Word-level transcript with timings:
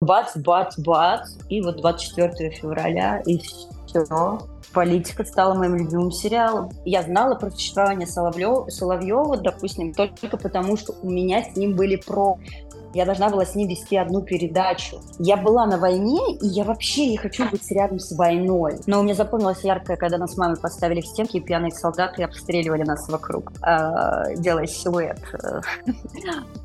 бац, 0.00 0.36
бац, 0.36 0.78
бац, 0.78 1.30
и 1.48 1.60
вот 1.60 1.76
24 1.76 2.50
февраля, 2.50 3.20
и 3.26 3.38
все. 3.38 4.38
Политика 4.72 5.24
стала 5.24 5.54
моим 5.54 5.76
любимым 5.76 6.12
сериалом. 6.12 6.70
Я 6.84 7.02
знала 7.02 7.34
про 7.34 7.50
существование 7.50 8.06
Соловьева, 8.06 8.68
Соловьева, 8.68 9.38
допустим, 9.38 9.94
только 9.94 10.36
потому, 10.36 10.76
что 10.76 10.94
у 11.02 11.10
меня 11.10 11.42
с 11.42 11.56
ним 11.56 11.74
были 11.74 11.96
про 11.96 12.38
я 12.94 13.04
должна 13.04 13.28
была 13.28 13.44
с 13.44 13.54
ним 13.54 13.68
вести 13.68 13.98
одну 13.98 14.22
передачу. 14.22 14.98
Я 15.18 15.36
была 15.36 15.66
на 15.66 15.76
войне, 15.76 16.36
и 16.40 16.46
я 16.46 16.64
вообще 16.64 17.06
не 17.06 17.18
хочу 17.18 17.48
быть 17.50 17.70
рядом 17.70 17.98
с 17.98 18.16
войной. 18.16 18.78
Но 18.86 19.00
у 19.00 19.02
меня 19.02 19.14
запомнилось 19.14 19.62
яркое, 19.62 19.98
когда 19.98 20.16
нас 20.16 20.32
с 20.32 20.36
мамой 20.38 20.56
поставили 20.56 21.02
в 21.02 21.06
стенки, 21.06 21.36
и 21.36 21.40
пьяные 21.40 21.70
солдаты 21.70 22.22
обстреливали 22.22 22.84
нас 22.84 23.06
вокруг, 23.10 23.52
э, 23.62 24.36
делая 24.36 24.66
силуэт 24.66 25.20
э, 25.34 25.60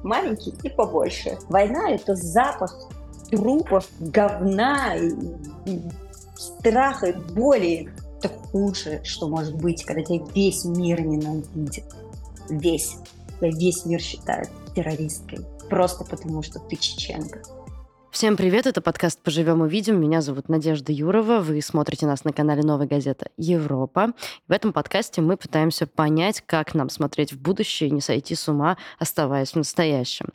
маленький 0.04 0.56
и 0.64 0.70
побольше. 0.70 1.38
Война— 1.50 1.90
это 1.92 2.16
запах 2.16 2.74
трупов, 3.36 3.88
говна, 4.00 4.96
и, 4.96 5.10
и 5.66 5.82
страха 6.36 7.08
и 7.08 7.14
боли. 7.34 7.90
Это 8.20 8.30
худшее, 8.30 9.04
что 9.04 9.28
может 9.28 9.56
быть, 9.56 9.84
когда 9.84 10.02
тебя 10.04 10.26
весь 10.34 10.64
мир 10.66 11.02
ненавидит. 11.02 11.86
Весь. 12.50 12.96
Весь 13.42 13.86
мир 13.86 14.00
считает 14.00 14.50
террористкой 14.76 15.40
просто 15.70 16.06
потому, 16.06 16.44
что 16.44 16.60
ты 16.60 16.76
чеченка. 16.76 17.42
Всем 18.14 18.38
привет, 18.38 18.68
это 18.68 18.80
подкаст 18.80 19.20
«Поживем 19.24 19.62
увидим». 19.62 20.00
Меня 20.00 20.22
зовут 20.22 20.48
Надежда 20.48 20.92
Юрова. 20.92 21.40
Вы 21.40 21.64
смотрите 21.64 22.06
нас 22.06 22.24
на 22.26 22.32
канале 22.32 22.62
«Новая 22.62 22.86
газета 22.86 23.32
Европа». 23.38 24.12
В 24.48 24.52
этом 24.52 24.72
подкасте 24.72 25.20
мы 25.22 25.36
пытаемся 25.36 25.88
понять, 25.88 26.44
как 26.46 26.76
нам 26.76 26.92
смотреть 26.92 27.34
в 27.34 27.42
будущее 27.42 27.90
и 27.90 27.92
не 27.92 28.02
сойти 28.02 28.36
с 28.36 28.48
ума, 28.48 28.78
оставаясь 29.00 29.54
в 29.54 29.56
настоящем. 29.56 30.28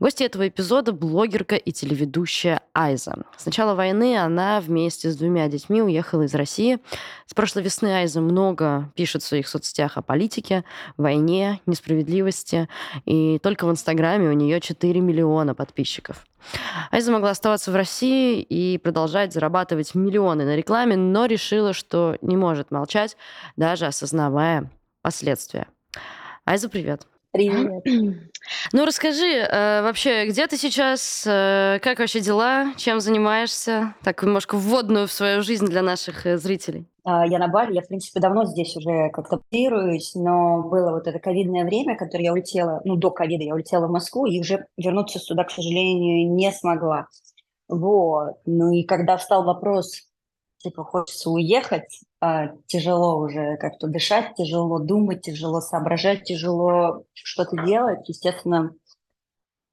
Гости 0.00 0.22
этого 0.22 0.48
эпизода– 0.48 0.92
блогерка 0.94 1.56
и 1.56 1.70
телеведущая 1.70 2.62
Айза. 2.72 3.26
С 3.36 3.44
начала 3.44 3.74
войны 3.74 4.16
она 4.16 4.62
вместе 4.62 5.10
с 5.10 5.16
двумя 5.18 5.48
детьми 5.48 5.82
уехала 5.82 6.22
из 6.22 6.34
России. 6.34 6.78
С 7.26 7.34
прошлой 7.34 7.62
весны 7.62 7.88
Айза 7.88 8.22
много 8.22 8.90
пишет 8.94 9.22
в 9.22 9.26
своих 9.26 9.48
соцсетях 9.48 9.98
о 9.98 10.02
политике, 10.02 10.64
войне, 10.96 11.60
несправедливости. 11.66 12.70
И 13.04 13.38
только 13.42 13.66
в 13.66 13.70
Инстаграме 13.70 14.30
у 14.30 14.32
нее 14.32 14.62
4 14.62 14.98
миллиона 15.02 15.54
подписчиков. 15.54 16.24
Айза 16.90 17.12
могла 17.12 17.30
оставаться 17.30 17.70
в 17.70 17.76
России 17.76 18.40
и 18.40 18.78
продолжать 18.78 19.32
зарабатывать 19.32 19.94
миллионы 19.94 20.44
на 20.44 20.56
рекламе, 20.56 20.96
но 20.96 21.26
решила, 21.26 21.72
что 21.72 22.16
не 22.20 22.36
может 22.36 22.70
молчать, 22.70 23.16
даже 23.56 23.86
осознавая 23.86 24.70
последствия. 25.02 25.66
Айза, 26.44 26.68
привет. 26.68 27.06
Привет. 27.32 27.84
Ну, 28.72 28.86
расскажи, 28.86 29.26
э, 29.26 29.82
вообще, 29.82 30.26
где 30.26 30.46
ты 30.46 30.56
сейчас, 30.56 31.26
э, 31.26 31.80
как 31.82 31.98
вообще 31.98 32.20
дела, 32.20 32.72
чем 32.76 32.98
занимаешься? 33.00 33.94
Так, 34.02 34.22
немножко 34.22 34.56
вводную 34.56 35.06
в 35.06 35.12
свою 35.12 35.42
жизнь 35.42 35.66
для 35.66 35.82
наших 35.82 36.24
э, 36.24 36.38
зрителей. 36.38 36.86
А, 37.04 37.26
я 37.26 37.38
на 37.38 37.48
Бали, 37.48 37.74
я, 37.74 37.82
в 37.82 37.88
принципе, 37.88 38.20
давно 38.20 38.46
здесь 38.46 38.74
уже 38.76 39.10
как-то 39.10 39.40
планируюсь, 39.50 40.14
но 40.14 40.62
было 40.62 40.92
вот 40.92 41.06
это 41.06 41.18
ковидное 41.18 41.64
время, 41.64 41.96
которое 41.96 42.24
я 42.24 42.32
улетела, 42.32 42.80
ну, 42.84 42.96
до 42.96 43.10
ковида 43.10 43.44
я 43.44 43.54
улетела 43.54 43.86
в 43.86 43.90
Москву, 43.90 44.24
и 44.24 44.40
уже 44.40 44.66
вернуться 44.78 45.18
сюда, 45.18 45.44
к 45.44 45.50
сожалению, 45.50 46.32
не 46.32 46.50
смогла. 46.52 47.08
Вот. 47.68 48.36
Ну 48.46 48.72
и 48.72 48.84
когда 48.84 49.18
встал 49.18 49.44
вопрос, 49.44 50.07
типа, 50.58 50.84
хочется 50.84 51.30
уехать, 51.30 52.02
а, 52.20 52.48
тяжело 52.66 53.18
уже 53.18 53.56
как-то 53.56 53.86
дышать, 53.86 54.34
тяжело 54.36 54.78
думать, 54.78 55.22
тяжело 55.22 55.60
соображать, 55.60 56.24
тяжело 56.24 57.04
что-то 57.14 57.64
делать, 57.64 58.08
естественно, 58.08 58.74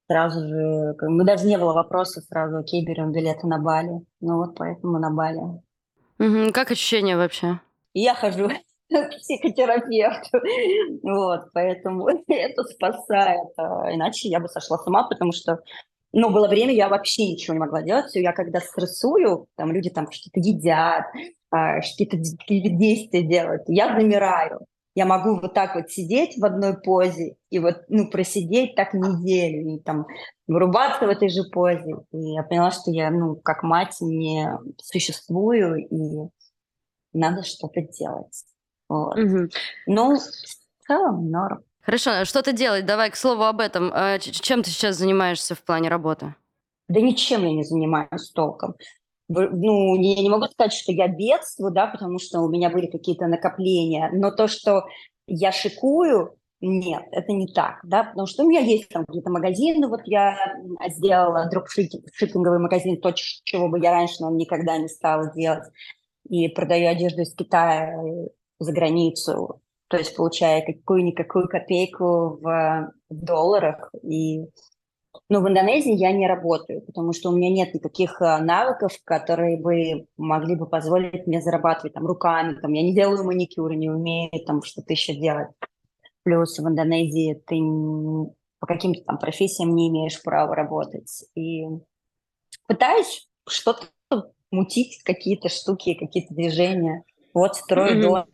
сразу 0.07 0.47
же, 0.47 0.95
ну, 1.01 1.23
даже 1.23 1.45
не 1.47 1.57
было 1.57 1.73
вопроса 1.73 2.21
сразу, 2.21 2.57
окей, 2.57 2.85
берем 2.85 3.11
билеты 3.11 3.47
на 3.47 3.59
Бали. 3.59 4.05
Ну 4.21 4.37
вот 4.37 4.55
поэтому 4.55 4.99
на 4.99 5.11
Бали. 5.11 6.51
Как 6.51 6.71
ощущения 6.71 7.17
вообще? 7.17 7.59
Я 7.93 8.13
хожу 8.13 8.49
к 8.89 9.09
психотерапевту. 9.17 10.39
Вот, 11.03 11.49
поэтому 11.53 12.07
это 12.27 12.63
спасает. 12.63 13.49
А 13.57 13.93
иначе 13.93 14.29
я 14.29 14.39
бы 14.39 14.47
сошла 14.47 14.77
с 14.77 14.87
ума, 14.87 15.07
потому 15.07 15.31
что, 15.31 15.59
ну, 16.15 16.29
было 16.29 16.47
время, 16.47 16.73
я 16.73 16.87
вообще 16.87 17.33
ничего 17.33 17.55
не 17.55 17.59
могла 17.59 17.81
делать. 17.81 18.15
Я 18.15 18.31
когда 18.31 18.61
стрессую, 18.61 19.47
там 19.57 19.73
люди 19.73 19.89
там 19.89 20.09
что-то 20.09 20.39
едят, 20.39 21.03
а, 21.51 21.81
какие-то 21.81 22.17
действия 22.17 23.21
делают, 23.21 23.63
я 23.67 23.93
замираю. 23.99 24.61
Я 24.95 25.05
могу 25.05 25.41
вот 25.41 25.53
так 25.53 25.75
вот 25.75 25.91
сидеть 25.91 26.37
в 26.37 26.45
одной 26.45 26.79
позе 26.79 27.35
и 27.49 27.59
вот, 27.59 27.83
ну, 27.89 28.09
просидеть 28.09 28.75
так 28.75 28.93
неделю, 28.93 29.75
и 29.75 29.79
там 29.79 30.05
вырубаться 30.47 31.05
в 31.05 31.09
этой 31.09 31.27
же 31.27 31.43
позе. 31.51 31.97
И 32.13 32.31
я 32.31 32.43
поняла, 32.43 32.71
что 32.71 32.91
я, 32.91 33.11
ну, 33.11 33.35
как 33.35 33.63
мать 33.63 33.97
не 33.99 34.49
существую, 34.81 35.85
и 35.85 36.29
надо 37.11 37.43
что-то 37.43 37.81
делать. 37.81 38.45
Вот. 38.87 39.17
Мгм. 39.17 39.49
Ну, 39.87 40.15
в 40.15 40.87
целом 40.87 41.29
норм. 41.29 41.59
Хорошо, 41.85 42.11
а 42.11 42.25
что 42.25 42.41
ты 42.41 42.51
делать? 42.51 42.85
Давай 42.85 43.11
к 43.11 43.15
слову 43.15 43.43
об 43.43 43.59
этом. 43.59 43.91
А, 43.93 44.17
чем 44.17 44.63
ты 44.63 44.71
сейчас 44.71 44.97
занимаешься 44.97 45.53
в 45.53 45.61
плане 45.61 45.87
работы? 45.87 46.33
Да 46.87 46.99
ничем 46.99 47.43
я 47.43 47.51
не 47.51 47.63
занимаюсь 47.63 48.31
толком. 48.33 48.73
Ну, 49.27 49.95
я 49.95 50.21
не 50.21 50.29
могу 50.29 50.45
сказать, 50.45 50.73
что 50.73 50.91
я 50.91 51.07
бедствую, 51.07 51.71
да, 51.71 51.87
потому 51.87 52.19
что 52.19 52.41
у 52.41 52.49
меня 52.49 52.69
были 52.69 52.87
какие-то 52.87 53.27
накопления, 53.27 54.09
но 54.13 54.31
то, 54.31 54.47
что 54.47 54.85
я 55.27 55.51
шикую, 55.51 56.37
нет, 56.61 57.03
это 57.11 57.31
не 57.31 57.47
так, 57.47 57.79
да, 57.83 58.03
потому 58.03 58.27
что 58.27 58.43
у 58.43 58.47
меня 58.47 58.59
есть 58.59 58.87
там 58.89 59.03
какие-то 59.05 59.31
магазины, 59.31 59.87
вот 59.87 60.01
я 60.05 60.37
сделала 60.89 61.49
дропшиппинговый 61.49 62.59
магазин, 62.59 63.01
то, 63.01 63.11
чего 63.13 63.67
бы 63.67 63.79
я 63.79 63.91
раньше 63.91 64.17
но 64.19 64.29
никогда 64.29 64.77
не 64.77 64.87
стала 64.87 65.33
делать, 65.33 65.63
и 66.29 66.47
продаю 66.47 66.89
одежду 66.89 67.21
из 67.21 67.33
Китая 67.33 67.99
э, 68.03 68.27
за 68.59 68.73
границу, 68.73 69.59
то 69.87 69.97
есть 69.97 70.15
получая 70.15 70.65
какую-никакую 70.65 71.47
копейку 71.47 72.39
в, 72.41 72.91
долларах, 73.09 73.91
и 74.03 74.45
но 75.29 75.41
в 75.41 75.47
Индонезии 75.47 75.93
я 75.93 76.11
не 76.11 76.27
работаю, 76.27 76.81
потому 76.81 77.13
что 77.13 77.29
у 77.29 77.35
меня 77.35 77.49
нет 77.49 77.73
никаких 77.73 78.21
э, 78.21 78.37
навыков, 78.39 78.91
которые 79.05 79.57
бы 79.57 80.07
могли 80.17 80.55
бы 80.55 80.67
позволить 80.67 81.25
мне 81.25 81.41
зарабатывать 81.41 81.93
там 81.93 82.05
руками. 82.05 82.59
Там, 82.59 82.73
я 82.73 82.83
не 82.83 82.93
делаю 82.93 83.23
маникюр, 83.23 83.73
не 83.73 83.89
умею 83.89 84.29
там 84.45 84.61
что-то 84.61 84.93
еще 84.93 85.15
делать. 85.15 85.47
Плюс 86.23 86.59
в 86.59 86.67
Индонезии 86.67 87.41
ты 87.47 87.55
по 88.59 88.67
каким-то 88.67 89.03
там 89.03 89.17
профессиям 89.17 89.75
не 89.75 89.89
имеешь 89.89 90.21
права 90.21 90.53
работать. 90.53 91.25
И 91.35 91.63
пытаюсь 92.67 93.27
что-то 93.47 93.87
мутить, 94.51 95.01
какие-то 95.03 95.49
штуки, 95.49 95.93
какие-то 95.95 96.33
движения. 96.33 97.03
Вот 97.33 97.55
строю 97.55 97.97
mm-hmm. 97.97 98.25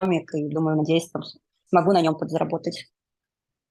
Домик 0.00 0.34
и 0.34 0.48
думаю, 0.48 0.76
надеюсь, 0.76 1.10
там 1.10 1.22
смогу 1.68 1.92
на 1.92 2.00
нем 2.00 2.16
подзаработать, 2.16 2.86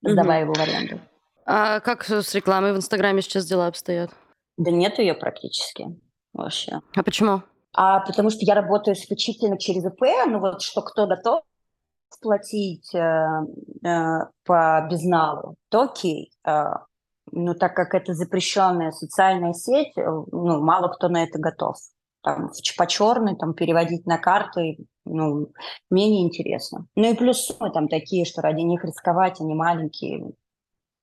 сдавая 0.01 0.41
mm-hmm. 0.41 0.43
его 0.43 0.53
в 0.53 0.59
аренду. 0.59 0.99
А 1.45 1.79
как 1.81 2.05
с 2.05 2.33
рекламой 2.33 2.73
в 2.73 2.77
Инстаграме 2.77 3.21
сейчас 3.21 3.45
дела 3.45 3.67
обстоят? 3.67 4.11
Да 4.57 4.71
нет 4.71 4.99
ее 4.99 5.13
практически 5.13 5.87
вообще. 6.33 6.81
А 6.95 7.03
почему? 7.03 7.43
А 7.73 7.99
потому 8.01 8.29
что 8.29 8.39
я 8.41 8.55
работаю 8.55 8.95
исключительно 8.95 9.57
через 9.57 9.83
ИП, 9.85 10.01
ну 10.27 10.39
вот 10.39 10.61
что 10.61 10.81
кто 10.81 11.07
готов 11.07 11.43
платить 12.21 12.93
э, 12.95 13.27
э, 13.83 14.19
по 14.45 14.87
безналу, 14.89 15.55
то 15.69 15.81
окей. 15.81 16.31
Э, 16.45 16.65
но 17.31 17.53
так 17.53 17.75
как 17.75 17.93
это 17.93 18.13
запрещенная 18.13 18.91
социальная 18.91 19.53
сеть, 19.53 19.97
э, 19.97 20.01
ну, 20.01 20.61
мало 20.61 20.87
кто 20.89 21.09
на 21.09 21.23
это 21.23 21.39
готов. 21.39 21.77
Там, 22.21 22.51
по 22.77 22.87
черной 22.87 23.35
там, 23.35 23.53
переводить 23.53 24.05
на 24.05 24.17
карты 24.17 24.77
ну, 25.05 25.49
менее 25.89 26.23
интересно. 26.23 26.87
Ну 26.95 27.11
и 27.11 27.15
плюс 27.15 27.45
суммы 27.45 27.71
там 27.71 27.87
такие, 27.87 28.25
что 28.25 28.41
ради 28.41 28.61
них 28.61 28.83
рисковать, 28.85 29.41
они 29.41 29.53
маленькие 29.53 30.33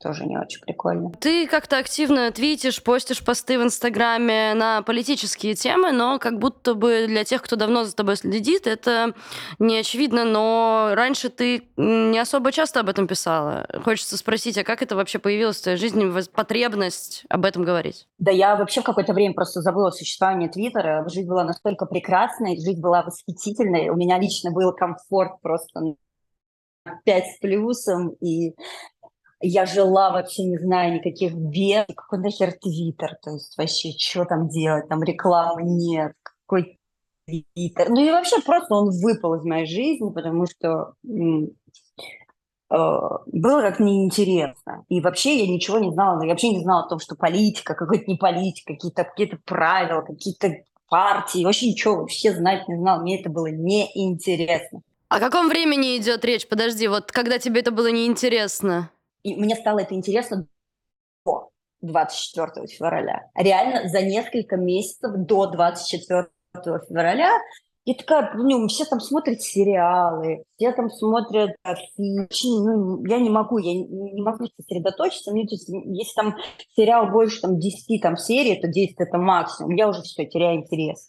тоже 0.01 0.25
не 0.25 0.39
очень 0.39 0.61
прикольно. 0.63 1.13
Ты 1.21 1.47
как-то 1.47 1.77
активно 1.79 2.31
твитишь, 2.31 2.83
постишь 2.83 3.23
посты 3.23 3.59
в 3.59 3.63
Инстаграме 3.63 4.55
на 4.55 4.83
политические 4.83 5.55
темы, 5.55 5.93
но 5.93 6.19
как 6.19 6.39
будто 6.39 6.75
бы 6.75 7.05
для 7.07 7.25
тех, 7.25 7.43
кто 7.43 7.57
давно 7.57 7.85
за 7.85 7.95
тобой 7.95 8.17
следит, 8.17 8.67
это 8.67 9.15
не 9.59 9.79
очевидно, 9.79 10.25
но 10.25 10.93
раньше 10.95 11.29
ты 11.29 11.69
не 11.77 12.19
особо 12.19 12.51
часто 12.51 12.81
об 12.81 12.89
этом 12.89 13.07
писала. 13.07 13.67
Хочется 13.85 14.17
спросить, 14.17 14.57
а 14.57 14.65
как 14.65 14.83
это 14.83 14.97
вообще 14.97 15.19
появилось 15.19 15.59
в 15.59 15.63
твоей 15.63 15.79
жизни, 15.79 16.11
потребность 16.33 17.25
об 17.29 17.45
этом 17.45 17.65
говорить? 17.65 18.07
Да 18.19 18.31
я 18.31 18.57
вообще 18.57 18.81
в 18.81 18.85
какое-то 18.85 19.13
время 19.13 19.35
просто 19.35 19.61
забыла 19.61 19.91
существование 19.91 20.49
Твиттера. 20.49 21.07
Жизнь 21.09 21.29
была 21.29 21.45
настолько 21.45 21.85
прекрасной, 21.85 22.57
жизнь 22.57 22.81
была 22.81 23.03
восхитительной. 23.03 23.91
У 23.91 23.97
меня 23.97 24.19
лично 24.19 24.51
был 24.51 24.73
комфорт 24.73 25.41
просто 25.43 25.81
пять 27.05 27.27
с 27.27 27.39
плюсом, 27.39 28.11
и 28.21 28.55
я 29.41 29.67
жила 29.67 30.11
вообще, 30.11 30.45
не 30.45 30.59
знаю, 30.59 30.95
никаких 30.95 31.35
бед. 31.35 31.87
Какой 31.97 32.19
нахер 32.19 32.53
Твиттер? 32.53 33.17
То 33.23 33.31
есть 33.31 33.57
вообще, 33.57 33.91
что 33.99 34.25
там 34.25 34.49
делать? 34.49 34.89
Там 34.89 35.03
рекламы 35.03 35.63
нет. 35.63 36.13
Какой 36.47 36.79
Твиттер? 37.27 37.89
Ну 37.89 38.01
и 38.01 38.11
вообще 38.11 38.41
просто 38.41 38.75
он 38.75 38.91
выпал 39.03 39.35
из 39.35 39.45
моей 39.45 39.67
жизни, 39.67 40.11
потому 40.13 40.47
что 40.47 40.95
было 42.69 43.63
как 43.63 43.81
неинтересно. 43.81 44.85
И 44.89 45.01
вообще 45.01 45.45
я 45.45 45.53
ничего 45.53 45.79
не 45.79 45.91
знала. 45.91 46.23
Я 46.23 46.29
вообще 46.29 46.51
не 46.51 46.63
знала 46.63 46.85
о 46.85 46.89
том, 46.89 47.01
что 47.01 47.17
политика, 47.17 47.75
какой-то 47.75 48.05
не 48.07 48.17
политика, 48.17 48.75
какие-то 48.75 49.05
какие 49.05 49.39
правила, 49.45 50.03
какие-то 50.03 50.53
партии. 50.89 51.45
Вообще 51.45 51.71
ничего 51.71 51.97
вообще 51.97 52.33
знать 52.33 52.69
не 52.69 52.77
знала. 52.77 53.01
Мне 53.03 53.21
это 53.21 53.29
было 53.31 53.47
неинтересно. 53.51 54.83
О 55.09 55.19
каком 55.19 55.49
времени 55.49 55.97
идет 55.97 56.25
речь? 56.25 56.47
Подожди, 56.47 56.87
вот 56.87 57.11
когда 57.11 57.39
тебе 57.39 57.61
это 57.61 57.73
было 57.73 57.91
неинтересно? 57.91 58.91
И 59.23 59.35
мне 59.37 59.55
стало 59.57 59.81
это 59.81 59.95
интересно 59.95 60.47
до 61.25 61.51
24 61.81 62.67
февраля. 62.67 63.31
Реально 63.35 63.89
за 63.89 64.03
несколько 64.03 64.57
месяцев 64.57 65.13
до 65.17 65.47
24 65.47 66.29
февраля 66.89 67.39
я 67.87 67.95
такая, 67.95 68.35
ну, 68.35 68.69
все 68.69 68.85
там 68.85 69.01
смотрят 69.01 69.41
сериалы, 69.41 70.45
все 70.57 70.73
там 70.73 70.91
смотрят 70.91 71.57
фильмы. 71.97 72.77
Ну, 72.77 73.05
я 73.07 73.19
не 73.19 73.31
могу, 73.31 73.59
я 73.59 73.75
не 73.75 74.23
могу 74.23 74.47
сосредоточиться. 74.57 75.31
Ну, 75.31 75.39
есть, 75.39 75.69
если 75.69 76.15
там 76.15 76.37
сериал 76.77 77.11
больше 77.11 77.41
там, 77.41 77.59
10 77.59 78.03
там, 78.03 78.17
серий, 78.17 78.61
то 78.61 78.69
10 78.69 78.97
это 78.99 79.17
максимум. 79.17 79.75
Я 79.77 79.89
уже 79.89 80.03
все, 80.03 80.27
теряю 80.27 80.61
интерес. 80.61 81.09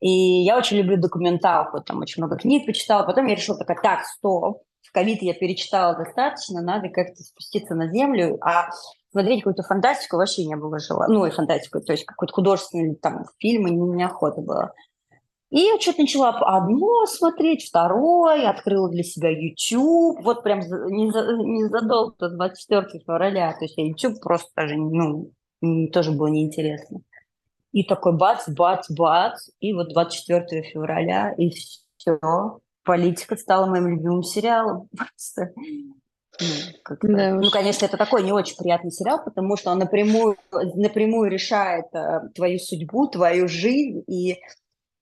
И 0.00 0.08
я 0.42 0.56
очень 0.56 0.78
люблю 0.78 0.96
документалку, 0.96 1.80
там 1.80 2.00
очень 2.00 2.22
много 2.22 2.36
книг 2.36 2.66
почитала. 2.66 3.04
Потом 3.04 3.26
я 3.26 3.34
решила 3.34 3.58
такая, 3.58 3.78
так, 3.82 4.06
стоп, 4.06 4.62
ковид 4.94 5.20
я 5.22 5.34
перечитала 5.34 5.96
достаточно, 5.96 6.62
надо 6.62 6.88
как-то 6.88 7.22
спуститься 7.22 7.74
на 7.74 7.88
землю, 7.88 8.38
а 8.40 8.70
смотреть 9.10 9.40
какую-то 9.40 9.64
фантастику 9.64 10.16
вообще 10.16 10.46
не 10.46 10.56
было 10.56 10.78
желания. 10.78 11.12
Ну, 11.12 11.26
и 11.26 11.30
фантастику, 11.30 11.80
то 11.80 11.92
есть 11.92 12.04
какой-то 12.04 12.32
художественный 12.32 12.94
там 12.94 13.26
фильм, 13.38 13.66
и 13.66 13.72
неохота 13.72 14.40
было. 14.40 14.72
И 15.50 15.60
я 15.60 15.78
что-то 15.78 16.02
начала 16.02 16.30
одно 16.30 17.06
смотреть, 17.06 17.68
второе, 17.68 18.48
открыла 18.48 18.88
для 18.88 19.02
себя 19.02 19.30
YouTube, 19.30 20.24
вот 20.24 20.42
прям 20.42 20.60
незадолго 20.60 22.14
до 22.18 22.30
24 22.30 23.04
февраля, 23.04 23.52
то 23.52 23.64
есть 23.64 23.76
я 23.76 23.86
YouTube 23.86 24.20
просто 24.20 24.50
даже, 24.56 24.76
ну, 24.76 25.30
тоже 25.92 26.12
было 26.12 26.28
неинтересно. 26.28 27.00
И 27.72 27.82
такой 27.82 28.16
бац, 28.16 28.48
бац, 28.48 28.88
бац, 28.90 29.48
и 29.58 29.72
вот 29.74 29.88
24 29.88 30.62
февраля, 30.62 31.32
и 31.36 31.50
все. 31.50 32.60
Политика 32.84 33.36
стала 33.36 33.66
моим 33.66 33.88
любимым 33.88 34.22
сериалом. 34.22 34.88
Просто. 34.96 35.52
Ну, 37.02 37.16
да, 37.16 37.34
ну, 37.34 37.50
конечно, 37.50 37.86
это 37.86 37.96
такой 37.96 38.24
не 38.24 38.32
очень 38.32 38.56
приятный 38.56 38.90
сериал, 38.90 39.22
потому 39.24 39.56
что 39.56 39.70
он 39.70 39.78
напрямую, 39.78 40.36
напрямую 40.52 41.30
решает 41.30 41.86
э, 41.94 42.28
твою 42.34 42.58
судьбу, 42.58 43.06
твою 43.06 43.46
жизнь, 43.46 44.02
и 44.08 44.40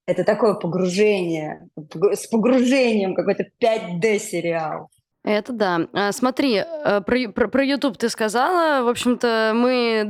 это 0.06 0.24
такое 0.24 0.54
погружение, 0.54 1.68
с 1.76 2.26
погружением 2.26 3.14
какой-то 3.14 3.44
5D 3.60 4.18
сериал. 4.18 4.90
Это 5.24 5.52
да. 5.52 5.88
А, 5.92 6.10
смотри, 6.10 6.56
э, 6.56 7.00
про, 7.00 7.28
про, 7.28 7.46
про 7.46 7.64
YouTube 7.64 7.96
ты 7.96 8.08
сказала. 8.08 8.82
В 8.84 8.88
общем-то, 8.88 9.52
мы, 9.54 10.04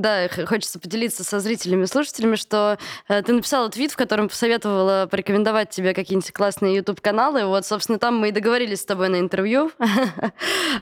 да, 0.00 0.28
хочется 0.46 0.78
поделиться 0.78 1.24
со 1.24 1.40
зрителями, 1.40 1.84
слушателями, 1.86 2.36
что 2.36 2.78
э, 3.08 3.22
ты 3.22 3.32
написала 3.32 3.68
твит, 3.70 3.90
в 3.90 3.96
котором 3.96 4.28
посоветовала 4.28 5.08
порекомендовать 5.10 5.70
тебе 5.70 5.94
какие-нибудь 5.94 6.32
классные 6.32 6.76
YouTube-каналы. 6.76 7.44
Вот, 7.46 7.66
собственно, 7.66 7.98
там 7.98 8.18
мы 8.18 8.28
и 8.28 8.32
договорились 8.32 8.82
с 8.82 8.84
тобой 8.84 9.08
на 9.08 9.18
интервью. 9.18 9.70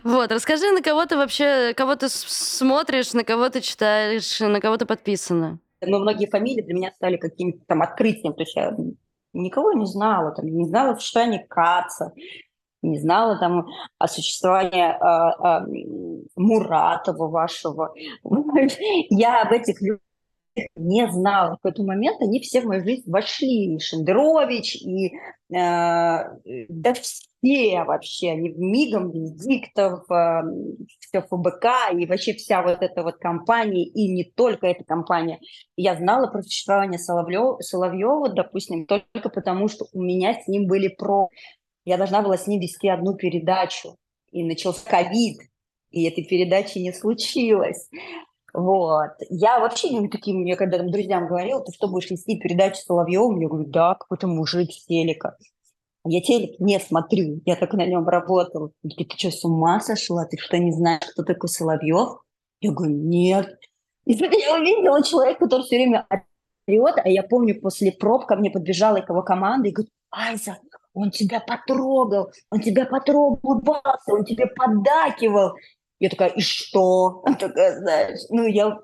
Вот, 0.05 0.31
расскажи, 0.31 0.71
на 0.71 0.83
кого 0.83 1.05
ты 1.07 1.17
вообще, 1.17 1.75
кого 1.75 1.95
ты 1.97 2.09
смотришь, 2.09 3.13
на 3.13 3.25
кого 3.25 3.49
ты 3.49 3.61
читаешь, 3.61 4.41
на 4.41 4.61
кого 4.61 4.77
ты 4.77 4.87
подписана? 4.87 5.59
но 5.87 5.99
многие 5.99 6.27
фамилии 6.27 6.63
для 6.63 6.75
меня 6.75 6.93
стали 6.93 7.17
каким-то 7.17 7.65
там 7.67 7.83
открытием. 7.83 8.35
То 8.35 8.43
есть 8.43 8.55
я 8.55 8.77
никого 9.33 9.73
не 9.73 9.87
знала, 9.87 10.33
там, 10.33 10.47
не 10.47 10.67
знала, 10.67 10.99
что 10.99 11.21
они 11.21 11.39
Каца, 11.49 12.13
не 12.83 12.99
знала 12.99 13.39
там 13.39 13.67
о 13.99 14.09
существовании 14.09 14.91
э, 14.91 16.25
э, 16.25 16.27
Муратова 16.37 17.29
вашего. 17.29 17.93
Я 19.11 19.43
об 19.43 19.53
этих 19.53 19.81
людях 19.81 20.01
не 20.77 21.11
знала. 21.11 21.51
В 21.51 21.57
какой-то 21.57 21.83
момент 21.85 22.21
они 22.21 22.41
все 22.41 22.61
в 22.61 22.67
мою 22.67 22.85
жизнь 22.85 23.11
вошли. 23.11 23.77
И 23.77 23.79
Шендерович, 23.79 24.77
и 24.77 25.15
э, 25.55 25.59
да 26.69 26.95
все 26.95 27.85
вообще. 27.85 28.31
Они 28.33 28.51
мигом, 28.51 29.11
Венедиктов, 29.11 30.11
э, 30.11 30.43
все 31.01 31.23
ФБК 31.23 31.93
и 31.97 32.07
вообще 32.07 32.35
вся 32.35 32.63
вот 32.63 32.83
эта 32.83 33.03
вот 33.03 33.17
компания, 33.17 33.85
и 33.85 34.13
не 34.13 34.25
только 34.25 34.67
эта 34.67 34.85
компания. 34.85 35.41
Я 35.77 35.97
знала 35.97 36.27
про 36.27 36.43
существование 36.43 36.99
Соловьева, 36.99 37.61
Соловьева, 37.61 38.29
допустим, 38.31 38.87
только 38.87 39.29
потому, 39.29 39.69
что 39.69 39.87
у 39.93 40.03
меня 40.03 40.35
с 40.35 40.49
ним 40.49 40.67
были 40.67 40.89
про... 40.89 41.29
Я 41.85 41.97
должна 41.97 42.23
была 42.23 42.37
с 42.37 42.47
ним 42.47 42.61
вести 42.61 42.89
одну 42.89 43.15
передачу. 43.15 43.97
И 44.31 44.45
начался 44.45 44.89
ковид, 44.89 45.41
и 45.91 46.05
этой 46.05 46.25
передачи 46.25 46.79
не 46.79 46.93
случилось. 46.93 47.89
Вот. 48.53 49.11
Я 49.29 49.61
вообще 49.61 49.91
не 49.91 50.09
таким, 50.09 50.45
я 50.45 50.57
когда 50.57 50.79
там 50.79 50.91
друзьям 50.91 51.27
говорила, 51.27 51.65
ты 51.65 51.73
что, 51.73 51.89
будешь 51.89 52.11
вести 52.11 52.39
передачу 52.39 52.81
Соловьевым? 52.83 53.41
Я 53.41 53.49
говорю, 53.49 53.69
да, 53.69 53.95
какой-то 53.95 54.27
мужик 54.27 54.71
с 54.73 54.87
телека. 54.87 55.37
Я 56.05 56.23
телек 56.23 56.59
не 56.59 56.79
смотрю, 56.81 57.43
я 57.45 57.57
только 57.57 57.77
на 57.77 57.87
нем 57.87 58.09
работала. 58.09 58.71
Ты, 58.83 59.05
ты 59.05 59.19
что, 59.19 59.31
с 59.31 59.45
ума 59.45 59.81
сошла? 59.81 60.25
Ты 60.25 60.39
что, 60.39 60.59
не 60.59 60.73
знаешь, 60.73 61.05
кто 61.13 61.23
такой 61.23 61.49
Соловьев? 61.49 62.21
Я 62.61 62.73
говорю, 62.73 62.95
нет. 62.95 63.59
И 64.07 64.13
я 64.15 64.57
увидела 64.57 65.03
человека, 65.03 65.41
который 65.41 65.63
все 65.63 65.77
время 65.77 66.07
орет, 66.67 66.97
а 67.05 67.09
я 67.09 67.23
помню, 67.23 67.61
после 67.61 67.93
проб 67.93 68.27
ко 68.27 68.37
мне 68.37 68.51
подбежала 68.51 68.97
его 68.97 69.23
команда 69.23 69.69
и 69.69 69.73
говорит, 69.73 69.93
Айза, 70.11 70.59
он 70.95 71.11
тебя 71.11 71.41
потрогал, 71.41 72.33
он 72.51 72.61
тебя 72.61 72.87
потрогал, 72.87 73.39
улыбался, 73.43 74.13
он 74.13 74.25
тебе 74.25 74.47
поддакивал. 74.47 75.55
Я 75.99 76.09
такая, 76.09 76.31
и 76.31 76.41
что? 76.41 77.23
Такая, 77.39 77.79
знаешь, 77.79 78.21
ну, 78.31 78.47
я... 78.47 78.79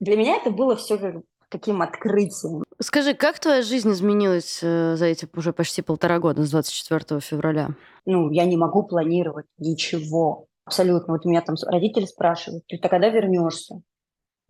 Для 0.00 0.16
меня 0.16 0.36
это 0.36 0.50
было 0.50 0.76
все 0.76 0.98
как 0.98 1.16
таким 1.48 1.82
открытием. 1.82 2.64
Скажи, 2.80 3.14
как 3.14 3.38
твоя 3.38 3.62
жизнь 3.62 3.90
изменилась 3.90 4.60
э, 4.62 4.96
за 4.96 5.06
эти 5.06 5.28
уже 5.36 5.52
почти 5.52 5.82
полтора 5.82 6.18
года, 6.18 6.44
с 6.44 6.50
24 6.50 7.20
февраля? 7.20 7.70
Ну, 8.06 8.30
я 8.30 8.46
не 8.46 8.56
могу 8.56 8.82
планировать 8.84 9.46
ничего. 9.58 10.46
Абсолютно. 10.64 11.14
Вот 11.14 11.26
у 11.26 11.28
меня 11.28 11.42
там 11.42 11.56
родители 11.66 12.06
спрашивают, 12.06 12.64
ты 12.66 12.78
когда 12.78 13.08
вернешься? 13.08 13.82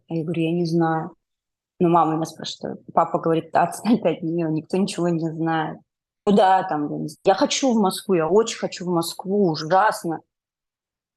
Я 0.09 0.23
говорю, 0.23 0.43
я 0.43 0.53
не 0.53 0.67
знаю. 0.67 1.13
Ну, 1.79 1.89
мама 1.89 2.15
меня 2.15 2.27
спрашивает, 2.27 2.81
папа 2.93 3.19
говорит, 3.19 3.55
отстань 3.55 4.01
от 4.03 4.23
нее, 4.23 4.51
никто 4.51 4.77
ничего 4.77 5.09
не 5.09 5.31
знает. 5.31 5.79
Куда 6.25 6.63
там? 6.65 7.07
Я 7.25 7.35
хочу 7.35 7.73
в 7.73 7.81
Москву, 7.81 8.15
я 8.15 8.29
очень 8.29 8.59
хочу 8.59 8.85
в 8.85 8.89
Москву, 8.89 9.51
ужасно. 9.51 10.21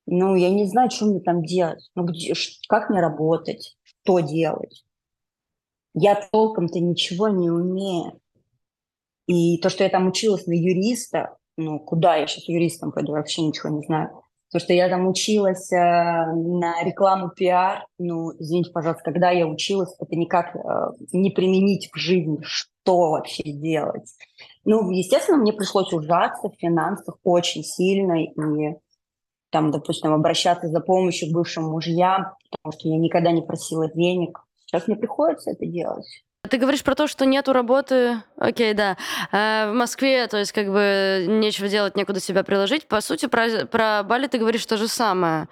Ну, 0.06 0.36
я 0.36 0.50
не 0.50 0.66
знаю, 0.66 0.90
что 0.90 1.06
мне 1.06 1.20
там 1.20 1.44
делать. 1.44 1.90
Ну, 1.96 2.04
где, 2.06 2.34
как 2.68 2.90
мне 2.90 3.00
работать? 3.00 3.78
Что 3.84 4.20
делать? 4.20 4.84
Я 5.94 6.16
толком-то 6.32 6.80
ничего 6.80 7.30
не 7.30 7.50
умею. 7.50 8.20
И 9.28 9.58
то, 9.60 9.70
что 9.70 9.84
я 9.84 9.90
там 9.90 10.08
училась 10.08 10.48
на 10.48 10.54
юриста, 10.54 11.38
ну, 11.56 11.80
куда 11.80 12.16
я 12.16 12.28
сейчас 12.28 12.48
юристом 12.48 12.92
пойду, 12.92 13.14
вообще 13.14 13.42
ничего 13.42 13.70
не 13.70 13.86
знаю. 13.86 14.10
То, 14.52 14.60
что 14.60 14.74
я 14.74 14.90
там 14.90 15.08
училась 15.08 15.72
э, 15.72 15.76
на 15.76 16.84
рекламу 16.84 17.30
пиар, 17.30 17.88
ну, 17.98 18.32
извините, 18.38 18.72
пожалуйста, 18.72 19.04
когда 19.04 19.32
я 19.32 19.48
училась, 19.48 19.96
это 20.00 20.16
никак 20.16 20.56
э, 20.56 20.60
не 21.12 21.32
применить 21.32 21.90
в 21.92 21.98
жизни, 21.98 22.38
что 22.42 23.12
вообще 23.12 23.44
делать. 23.44 24.12
Ну, 24.66 24.90
естественно, 24.92 25.38
мне 25.38 25.52
пришлось 25.52 25.92
ужаться 25.92 26.50
в 26.50 26.56
финансах 26.58 27.18
очень 27.24 27.64
сильно, 27.64 28.24
и 28.24 28.30
там, 29.50 29.72
допустим, 29.72 30.14
обращаться 30.14 30.68
за 30.68 30.80
помощью 30.80 31.30
к 31.30 31.34
бывшим 31.34 31.66
мужьям, 31.66 32.34
потому 32.50 32.72
что 32.78 32.88
я 32.90 32.98
никогда 32.98 33.32
не 33.32 33.42
просила 33.42 33.90
денег. 33.94 34.40
Сейчас 34.66 34.88
мне 34.88 34.96
приходится 34.96 35.52
это 35.52 35.66
делать. 35.66 36.08
Ты 36.50 36.58
говоришь 36.58 36.84
про 36.84 36.96
то, 36.96 37.08
что 37.08 37.26
нету 37.26 37.54
работы, 37.54 38.22
окей, 38.38 38.74
да, 38.74 38.98
а 39.32 39.72
в 39.72 39.76
Москве, 39.76 40.28
то 40.28 40.38
есть 40.38 40.52
как 40.52 40.68
бы 40.68 41.26
нечего 41.28 41.70
делать, 41.70 41.96
некуда 41.96 42.20
себя 42.20 42.44
приложить. 42.44 42.86
По 42.88 43.00
сути, 43.00 43.28
про, 43.28 43.66
про 43.66 44.04
Бали 44.04 44.28
ты 44.28 44.40
говоришь 44.40 44.66
то 44.66 44.76
же 44.76 44.90
самое. 44.90 45.48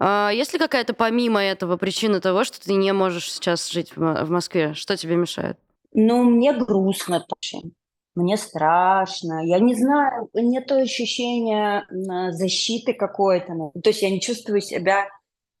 А 0.00 0.30
есть 0.30 0.52
ли 0.52 0.58
какая-то 0.58 0.94
помимо 0.94 1.40
этого 1.40 1.76
причина 1.76 2.20
того, 2.20 2.42
что 2.42 2.60
ты 2.60 2.74
не 2.74 2.92
можешь 2.92 3.30
сейчас 3.30 3.70
жить 3.70 3.92
в 3.94 4.30
Москве? 4.30 4.74
Что 4.74 4.96
тебе 4.96 5.14
мешает? 5.14 5.58
Ну, 5.92 6.24
мне 6.24 6.52
грустно 6.52 7.24
очень 7.36 7.72
мне 8.14 8.36
страшно, 8.36 9.44
я 9.44 9.58
не 9.58 9.74
знаю, 9.74 10.28
нет 10.34 10.70
ощущения 10.70 11.86
защиты 12.32 12.92
какой-то, 12.92 13.54
ну, 13.54 13.72
то 13.72 13.90
есть 13.90 14.02
я 14.02 14.10
не 14.10 14.20
чувствую 14.20 14.60
себя 14.60 15.06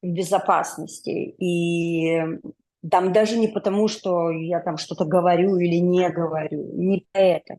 в 0.02 0.08
безопасности. 0.08 1.34
И 1.38 2.20
там 2.88 3.12
даже 3.12 3.38
не 3.38 3.48
потому, 3.48 3.88
что 3.88 4.30
я 4.30 4.60
там 4.60 4.76
что-то 4.76 5.04
говорю 5.04 5.56
или 5.56 5.76
не 5.76 6.08
говорю, 6.10 6.72
не 6.74 7.06
это. 7.12 7.56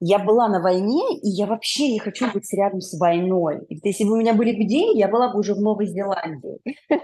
Я 0.00 0.18
была 0.18 0.48
на 0.48 0.60
войне, 0.60 1.16
и 1.18 1.28
я 1.28 1.46
вообще 1.46 1.92
не 1.92 2.00
хочу 2.00 2.30
быть 2.32 2.52
рядом 2.52 2.80
с 2.80 2.98
войной. 2.98 3.64
И 3.68 3.78
если 3.82 4.04
бы 4.04 4.14
у 4.14 4.16
меня 4.16 4.34
были 4.34 4.56
бы 4.56 4.64
деньги, 4.64 4.98
я 4.98 5.08
была 5.08 5.32
бы 5.32 5.38
уже 5.38 5.54
в 5.54 5.60
Новой 5.60 5.86
Зеландии. 5.86 6.58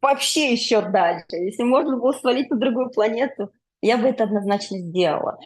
Вообще 0.00 0.52
еще 0.52 0.80
дальше. 0.82 1.36
Если 1.36 1.62
можно 1.62 1.96
было 1.96 2.12
свалить 2.12 2.50
на 2.50 2.56
другую 2.56 2.90
планету, 2.90 3.50
я 3.82 3.98
бы 3.98 4.08
это 4.08 4.24
однозначно 4.24 4.78
сделала. 4.78 5.38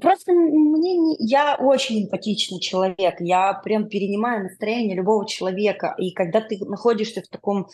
Просто 0.00 0.32
мне 0.32 0.96
не... 0.96 1.16
я 1.20 1.56
очень 1.56 2.04
эмпатичный 2.04 2.60
человек, 2.60 3.20
я 3.20 3.54
прям 3.54 3.88
перенимаю 3.88 4.44
настроение 4.44 4.96
любого 4.96 5.26
человека, 5.26 5.94
и 5.98 6.10
когда 6.10 6.40
ты 6.40 6.58
находишься 6.64 7.22
в 7.22 7.28
таком 7.28 7.68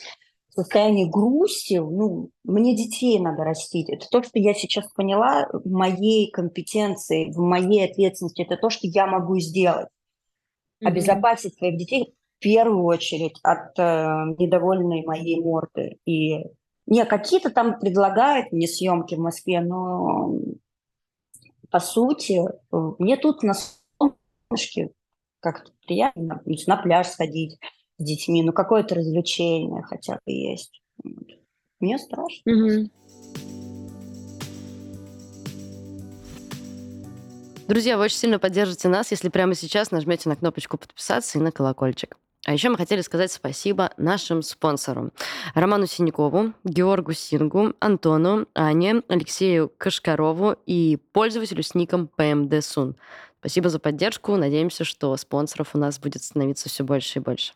состоянии 0.50 1.09
грусти, 1.09 1.79
ну, 1.79 2.31
мне 2.45 2.77
детей 2.77 3.19
надо 3.19 3.45
растить. 3.45 3.89
Это 3.89 4.07
то, 4.11 4.23
что 4.23 4.39
я 4.39 4.53
сейчас 4.53 4.91
поняла 4.93 5.49
в 5.53 5.71
моей 5.71 6.31
компетенции, 6.31 7.31
в 7.33 7.39
моей 7.39 7.89
ответственности. 7.89 8.43
Это 8.43 8.57
то, 8.57 8.69
что 8.69 8.87
я 8.87 9.07
могу 9.07 9.39
сделать. 9.39 9.87
Mm-hmm. 10.83 10.89
Обезопасить 10.89 11.57
своих 11.57 11.79
детей 11.79 12.15
в 12.39 12.43
первую 12.43 12.85
очередь 12.85 13.39
от 13.43 13.79
э, 13.79 14.35
недовольной 14.39 15.05
моей 15.05 15.41
морды. 15.41 15.99
И 16.05 16.39
не, 16.87 17.05
какие-то 17.05 17.50
там 17.50 17.79
предлагают 17.79 18.50
мне 18.50 18.67
съемки 18.67 19.15
в 19.15 19.21
Москве, 19.21 19.61
но 19.61 20.35
по 21.71 21.81
сути, 21.81 22.43
мне 22.71 23.17
тут 23.17 23.43
на 23.43 23.55
солнышке 23.55 24.91
как-то 25.41 25.73
приятно 25.87 26.43
на 26.45 26.77
пляж 26.77 27.09
сходить 27.09 27.59
с 27.99 28.05
детьми, 28.05 28.43
ну 28.43 28.53
какое-то 28.53 28.97
развлечение 28.97 29.83
хотя 29.83 30.15
бы 30.15 30.33
есть. 30.33 30.83
Мне 31.81 31.99
страшно. 31.99 32.53
Угу. 32.53 32.91
Друзья, 37.69 37.97
вы 37.97 38.05
очень 38.05 38.17
сильно 38.17 38.41
поддержите 38.41 38.89
нас, 38.89 39.12
если 39.12 39.29
прямо 39.29 39.55
сейчас 39.55 39.93
нажмете 39.93 40.29
на 40.29 40.35
кнопочку 40.35 40.77
подписаться 40.77 41.39
и 41.39 41.41
на 41.41 41.53
колокольчик. 41.53 42.19
А 42.50 42.52
еще 42.52 42.69
мы 42.69 42.76
хотели 42.76 43.00
сказать 43.00 43.30
спасибо 43.30 43.92
нашим 43.97 44.42
спонсорам. 44.42 45.12
Роману 45.54 45.87
Синякову, 45.87 46.52
Георгу 46.64 47.12
Сингу, 47.12 47.75
Антону, 47.78 48.49
Ане, 48.57 49.04
Алексею 49.07 49.71
Кашкарову 49.78 50.57
и 50.66 50.99
пользователю 51.12 51.62
с 51.62 51.76
ником 51.76 52.11
PMD 52.16 52.61
Сун. 52.61 52.97
Спасибо 53.38 53.69
за 53.69 53.78
поддержку. 53.78 54.35
Надеемся, 54.35 54.83
что 54.83 55.16
спонсоров 55.16 55.76
у 55.76 55.78
нас 55.78 56.00
будет 56.00 56.25
становиться 56.25 56.69
все 56.69 56.83
больше 56.83 57.21
и 57.21 57.23
больше. 57.23 57.52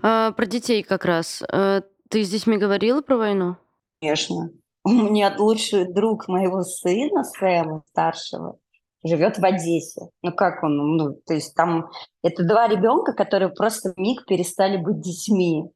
А, 0.00 0.32
про 0.32 0.46
детей 0.46 0.82
как 0.84 1.04
раз. 1.04 1.42
А, 1.52 1.82
ты 2.08 2.24
с 2.24 2.30
детьми 2.30 2.56
говорила 2.56 3.02
про 3.02 3.18
войну? 3.18 3.56
Конечно. 4.00 4.48
У 4.84 4.88
меня 4.88 5.34
лучший 5.36 5.92
друг 5.92 6.28
моего 6.28 6.62
сына, 6.62 7.24
Сэма, 7.24 7.82
старшего, 7.90 8.58
живет 9.06 9.38
в 9.38 9.44
Одессе. 9.44 10.08
Ну 10.22 10.32
как 10.32 10.62
он? 10.62 10.96
Ну, 10.96 11.14
то 11.26 11.34
есть 11.34 11.54
там 11.54 11.90
это 12.22 12.44
два 12.44 12.68
ребенка, 12.68 13.12
которые 13.12 13.50
просто 13.50 13.92
миг 13.96 14.24
перестали 14.26 14.76
быть 14.76 15.00
детьми. 15.00 15.70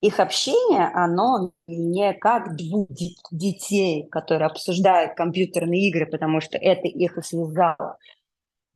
Их 0.00 0.18
общение, 0.18 0.90
оно 0.94 1.52
не 1.66 2.14
как 2.14 2.56
двух 2.56 2.88
детей, 3.30 4.08
которые 4.08 4.46
обсуждают 4.46 5.14
компьютерные 5.14 5.88
игры, 5.88 6.06
потому 6.06 6.40
что 6.40 6.56
это 6.56 6.88
их 6.88 7.18
и 7.18 7.22
связало. 7.22 7.98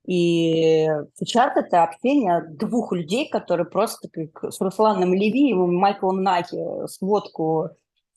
И 0.06 0.86
сейчас 1.14 1.56
это 1.56 1.82
общение 1.82 2.44
двух 2.46 2.92
людей, 2.92 3.28
которые 3.28 3.66
просто 3.66 4.08
как 4.10 4.52
с 4.52 4.60
Русланом 4.60 5.14
Левиевым 5.14 5.72
и 5.72 5.76
Майклом 5.76 6.22
Наки 6.22 6.58
сводку 6.88 7.70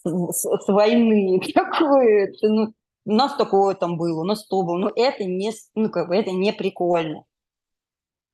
с, 0.04 0.10
с 0.10 0.68
войны. 0.68 1.40
Такое, 1.54 2.34
ну, 2.42 2.74
у 3.08 3.14
нас 3.14 3.36
такое 3.38 3.74
там 3.74 3.98
было, 3.98 4.22
у 4.22 4.26
нас 4.26 4.46
то 4.46 4.62
было. 4.64 4.78
Но 4.78 4.92
это 4.94 5.24
не, 5.24 5.54
ну, 5.76 5.90
как 5.90 6.10
бы, 6.10 6.16
это 6.16 6.32
не 6.32 6.52
прикольно. 6.52 7.24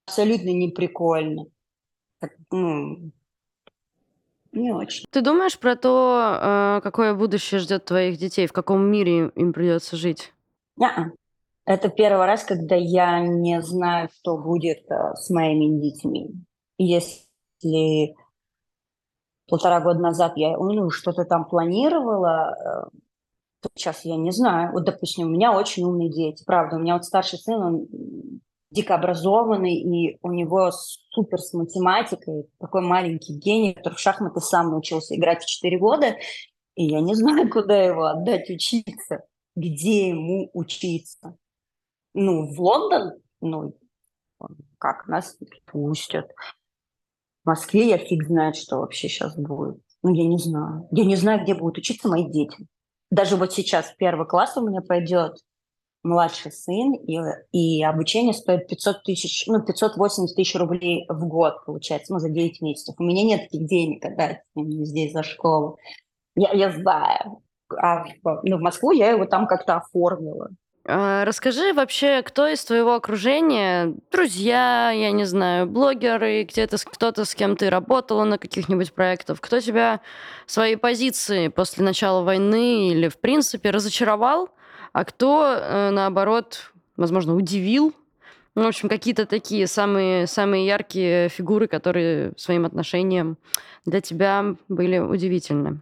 Абсолютно 0.07 0.49
не 0.49 0.69
прикольно. 0.69 1.45
Так, 2.19 2.31
ну, 2.51 3.11
не 4.51 4.71
очень. 4.71 5.05
Ты 5.11 5.21
думаешь 5.21 5.59
про 5.59 5.75
то, 5.75 6.39
э, 6.41 6.81
какое 6.81 7.13
будущее 7.13 7.59
ждет 7.59 7.85
твоих 7.85 8.17
детей, 8.17 8.47
в 8.47 8.51
каком 8.51 8.81
мире 8.81 9.31
им 9.35 9.53
придется 9.53 9.95
жить? 9.95 10.33
Не-а. 10.77 11.11
Это 11.65 11.89
первый 11.89 12.25
раз, 12.25 12.43
когда 12.43 12.75
я 12.75 13.19
не 13.19 13.61
знаю, 13.61 14.09
что 14.15 14.37
будет 14.37 14.89
э, 14.89 15.13
с 15.15 15.29
моими 15.29 15.79
детьми. 15.79 16.31
Если 16.79 18.15
полтора 19.47 19.81
года 19.81 19.99
назад 19.99 20.33
я 20.35 20.57
ну, 20.57 20.89
что-то 20.89 21.25
там 21.25 21.45
планировала, 21.45 22.89
э, 22.89 22.97
сейчас 23.75 24.05
я 24.05 24.15
не 24.15 24.31
знаю. 24.31 24.71
Вот, 24.73 24.83
допустим, 24.83 25.27
у 25.27 25.29
меня 25.29 25.55
очень 25.55 25.83
умные 25.83 26.09
дети, 26.09 26.43
правда. 26.45 26.75
У 26.75 26.79
меня 26.79 26.93
вот 26.93 27.05
старший 27.05 27.39
сын, 27.39 27.61
он 27.61 27.87
дико 28.71 28.95
образованный, 28.95 29.75
и 29.75 30.17
у 30.21 30.31
него 30.31 30.71
супер 30.71 31.39
с 31.39 31.53
математикой, 31.53 32.49
такой 32.59 32.81
маленький 32.81 33.33
гений, 33.33 33.73
который 33.73 33.95
в 33.95 33.99
шахматы 33.99 34.39
сам 34.39 34.71
научился 34.71 35.15
играть 35.15 35.43
в 35.43 35.47
4 35.47 35.77
года, 35.77 36.15
и 36.75 36.85
я 36.85 37.01
не 37.01 37.15
знаю, 37.15 37.49
куда 37.51 37.81
его 37.81 38.05
отдать 38.05 38.49
учиться, 38.49 39.23
где 39.55 40.09
ему 40.09 40.49
учиться. 40.53 41.37
Ну, 42.15 42.53
в 42.53 42.59
Лондон, 42.59 43.13
ну, 43.41 43.75
как 44.79 45.07
нас 45.07 45.37
пустят. 45.65 46.31
В 47.43 47.47
Москве 47.47 47.89
я 47.89 47.97
фиг 47.97 48.25
знает, 48.25 48.55
что 48.55 48.77
вообще 48.77 49.07
сейчас 49.07 49.35
будет. 49.35 49.81
Ну, 50.01 50.13
я 50.13 50.27
не 50.27 50.37
знаю. 50.37 50.87
Я 50.91 51.05
не 51.05 51.15
знаю, 51.15 51.43
где 51.43 51.53
будут 51.53 51.77
учиться 51.77 52.07
мои 52.07 52.29
дети 52.29 52.67
даже 53.13 53.35
вот 53.35 53.53
сейчас 53.53 53.93
первый 53.97 54.27
класс 54.27 54.57
у 54.57 54.67
меня 54.67 54.81
пойдет 54.81 55.37
младший 56.03 56.51
сын, 56.51 56.93
и, 56.95 57.17
и 57.51 57.83
обучение 57.83 58.33
стоит 58.33 58.67
500 58.67 59.03
тысяч, 59.03 59.45
ну, 59.47 59.61
580 59.61 60.35
тысяч 60.35 60.55
рублей 60.55 61.05
в 61.07 61.25
год, 61.27 61.63
получается, 61.65 62.11
ну, 62.11 62.19
за 62.19 62.29
9 62.29 62.61
месяцев. 62.61 62.95
У 62.97 63.03
меня 63.03 63.23
нет 63.23 63.43
таких 63.43 63.67
денег 63.67 64.03
отдать 64.03 64.41
здесь 64.55 65.13
за 65.13 65.23
школу. 65.23 65.77
Я, 66.35 66.51
я 66.51 66.71
знаю. 66.71 67.41
А 67.75 68.05
ну, 68.23 68.57
в 68.57 68.61
Москву 68.61 68.91
я 68.91 69.11
его 69.11 69.25
там 69.25 69.47
как-то 69.47 69.77
оформила. 69.77 70.49
А, 70.85 71.23
расскажи 71.23 71.73
вообще, 71.73 72.21
кто 72.23 72.45
из 72.45 72.63
твоего 72.65 72.95
окружения, 72.95 73.95
друзья, 74.11 74.91
я 74.91 75.11
не 75.11 75.23
знаю, 75.23 75.65
блогеры, 75.65 76.43
где-то 76.43 76.77
кто-то, 76.77 77.23
с 77.23 77.35
кем 77.35 77.55
ты 77.55 77.69
работала 77.69 78.25
на 78.25 78.37
каких-нибудь 78.37 78.91
проектах, 78.91 79.39
кто 79.39 79.61
тебя 79.61 80.01
своей 80.45 80.75
позиции 80.75 81.47
после 81.47 81.85
начала 81.85 82.21
войны 82.21 82.89
или, 82.89 83.07
в 83.07 83.17
принципе, 83.17 83.69
разочаровал, 83.69 84.49
а 84.91 85.05
кто, 85.05 85.55
э, 85.57 85.89
наоборот, 85.91 86.73
возможно, 86.97 87.33
удивил? 87.33 87.93
Ну, 88.55 88.63
в 88.63 88.67
общем, 88.67 88.89
какие-то 88.89 89.25
такие 89.25 89.67
самые, 89.67 90.27
самые 90.27 90.67
яркие 90.67 91.29
фигуры, 91.29 91.67
которые 91.67 92.33
своим 92.35 92.65
отношением 92.65 93.37
для 93.85 94.01
тебя 94.01 94.55
были 94.67 94.99
удивительны. 94.99 95.79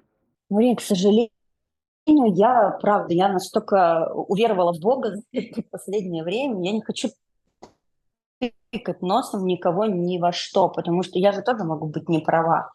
Мария, 0.50 0.75
к 0.75 0.81
сожалению, 0.81 1.29
я, 2.05 2.77
правда, 2.81 3.13
я 3.13 3.29
настолько 3.29 4.12
уверовала 4.13 4.74
в 4.74 4.79
Бога 4.79 5.15
в 5.31 5.62
последнее 5.70 6.24
время, 6.24 6.63
я 6.63 6.72
не 6.72 6.81
хочу 6.81 7.10
тыкать 8.72 9.01
носом 9.01 9.46
никого 9.46 9.86
ни 9.86 10.17
во 10.17 10.31
что, 10.31 10.70
потому 10.70 11.03
что 11.03 11.20
я 11.20 11.31
же 11.31 11.41
тоже 11.41 11.63
могу 11.63 11.88
быть 11.88 12.10
не 12.10 12.20
права. 12.20 12.72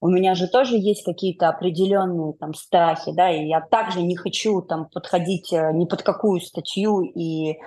У 0.00 0.08
меня 0.08 0.34
же 0.34 0.46
тоже 0.46 0.76
есть 0.76 1.04
какие-то 1.04 1.48
определенные 1.48 2.32
там 2.34 2.54
страхи, 2.54 3.12
да, 3.12 3.30
и 3.30 3.46
я 3.46 3.60
также 3.60 4.00
не 4.02 4.16
хочу 4.16 4.62
там 4.62 4.88
подходить 4.88 5.52
э, 5.52 5.72
ни 5.72 5.86
под 5.86 6.02
какую 6.02 6.40
статью 6.40 7.00
и 7.02 7.58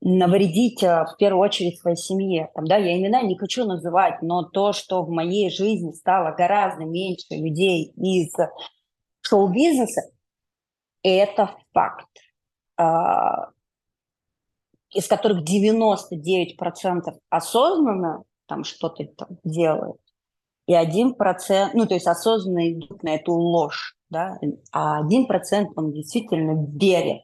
навредить 0.00 0.82
э, 0.82 1.04
в 1.04 1.16
первую 1.18 1.44
очередь 1.44 1.78
своей 1.78 1.96
семье. 1.96 2.50
Там, 2.54 2.66
да, 2.66 2.76
я 2.78 2.98
имена 2.98 3.22
не 3.22 3.36
хочу 3.36 3.64
называть, 3.64 4.22
но 4.22 4.42
то, 4.42 4.72
что 4.72 5.04
в 5.04 5.10
моей 5.10 5.48
жизни 5.50 5.92
стало 5.92 6.34
гораздо 6.34 6.84
меньше 6.84 7.26
людей 7.30 7.92
из 7.96 8.32
шоу-бизнеса, 9.26 10.02
это 11.02 11.56
факт, 11.72 12.08
а, 12.76 13.50
из 14.90 15.06
которых 15.06 15.44
99% 15.44 17.18
осознанно 17.30 18.24
там 18.46 18.64
что-то 18.64 19.04
там 19.04 19.28
делают, 19.44 20.00
и 20.66 20.74
1%, 20.74 21.70
ну, 21.74 21.86
то 21.86 21.94
есть 21.94 22.06
осознанно 22.06 22.72
идут 22.72 23.02
на 23.02 23.14
эту 23.14 23.32
ложь, 23.32 23.96
да, 24.10 24.38
а 24.72 25.02
1% 25.02 25.66
он 25.76 25.92
действительно 25.92 26.66
верит 26.78 27.22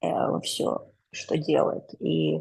э, 0.00 0.08
во 0.10 0.40
все, 0.40 0.88
что 1.10 1.36
делает. 1.36 1.84
И 2.00 2.40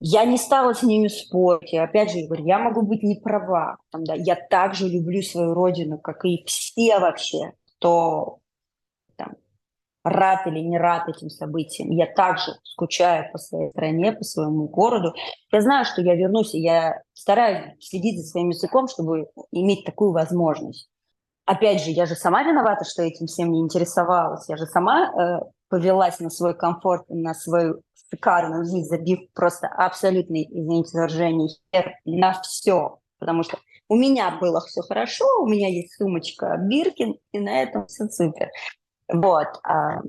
я 0.00 0.24
не 0.24 0.36
стала 0.36 0.74
с 0.74 0.82
ними 0.82 1.08
спорить. 1.08 1.72
И 1.72 1.78
опять 1.78 2.12
же, 2.12 2.26
говорю, 2.26 2.44
я 2.44 2.58
могу 2.58 2.82
быть 2.82 3.02
не 3.02 3.16
права. 3.16 3.78
Там, 3.90 4.04
да, 4.04 4.14
я 4.14 4.36
также 4.36 4.88
люблю 4.88 5.22
свою 5.22 5.54
родину, 5.54 5.98
как 5.98 6.24
и 6.24 6.44
все 6.46 6.98
вообще 6.98 7.52
кто 7.78 8.38
там, 9.16 9.34
рад 10.04 10.46
или 10.46 10.60
не 10.60 10.78
рад 10.78 11.08
этим 11.08 11.30
событиям. 11.30 11.90
Я 11.90 12.06
также 12.06 12.52
скучаю 12.62 13.30
по 13.32 13.38
своей 13.38 13.70
стране, 13.70 14.12
по 14.12 14.24
своему 14.24 14.68
городу. 14.68 15.14
Я 15.52 15.60
знаю, 15.60 15.84
что 15.84 16.02
я 16.02 16.14
вернусь, 16.14 16.54
и 16.54 16.60
я 16.60 17.02
стараюсь 17.12 17.74
следить 17.80 18.20
за 18.20 18.26
своим 18.26 18.50
языком, 18.50 18.88
чтобы 18.88 19.28
иметь 19.52 19.84
такую 19.84 20.12
возможность. 20.12 20.88
Опять 21.44 21.82
же, 21.82 21.90
я 21.90 22.06
же 22.06 22.16
сама 22.16 22.42
виновата, 22.42 22.84
что 22.84 23.02
этим 23.02 23.26
всем 23.26 23.52
не 23.52 23.60
интересовалась. 23.60 24.48
Я 24.48 24.56
же 24.56 24.66
сама 24.66 25.12
э, 25.12 25.40
повелась 25.68 26.18
на 26.18 26.28
свой 26.28 26.56
комфорт, 26.56 27.04
на 27.08 27.34
свою 27.34 27.82
шикарную 28.10 28.64
жизнь, 28.64 28.84
забив 28.84 29.20
просто 29.32 29.68
абсолютный, 29.68 30.44
извините 30.50 30.90
за 30.90 31.06
ржение, 31.06 31.48
на 32.04 32.32
все. 32.42 32.98
Потому 33.18 33.42
что 33.44 33.58
У 33.88 33.96
меня 33.96 34.36
было 34.40 34.60
все 34.60 34.82
хорошо, 34.82 35.24
у 35.42 35.46
меня 35.46 35.68
есть 35.68 35.94
сумочка 35.94 36.56
Биркин, 36.58 37.16
и 37.32 37.38
на 37.38 37.62
этом 37.62 37.86
все 37.86 38.08
супер. 38.08 38.50
Вот. 39.08 39.48
А, 39.62 40.02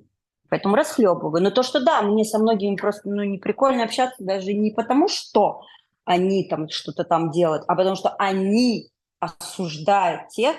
поэтому 0.50 0.76
расхлебываю. 0.76 1.44
Но 1.44 1.52
то, 1.52 1.64
что 1.64 1.84
да, 1.84 2.02
мне 2.02 2.26
со 2.26 2.40
многими 2.40 2.76
просто 2.76 3.08
ну, 3.10 3.24
не 3.24 3.38
прикольно 3.38 3.84
общаться, 3.84 4.24
даже 4.24 4.54
не 4.54 4.72
потому, 4.72 5.08
что 5.08 5.62
они 6.06 6.48
там 6.48 6.70
что-то 6.70 7.04
там 7.04 7.32
делают, 7.32 7.64
а 7.68 7.76
потому 7.76 7.96
что 7.96 8.10
они 8.18 8.90
осуждают 9.20 10.30
тех, 10.30 10.56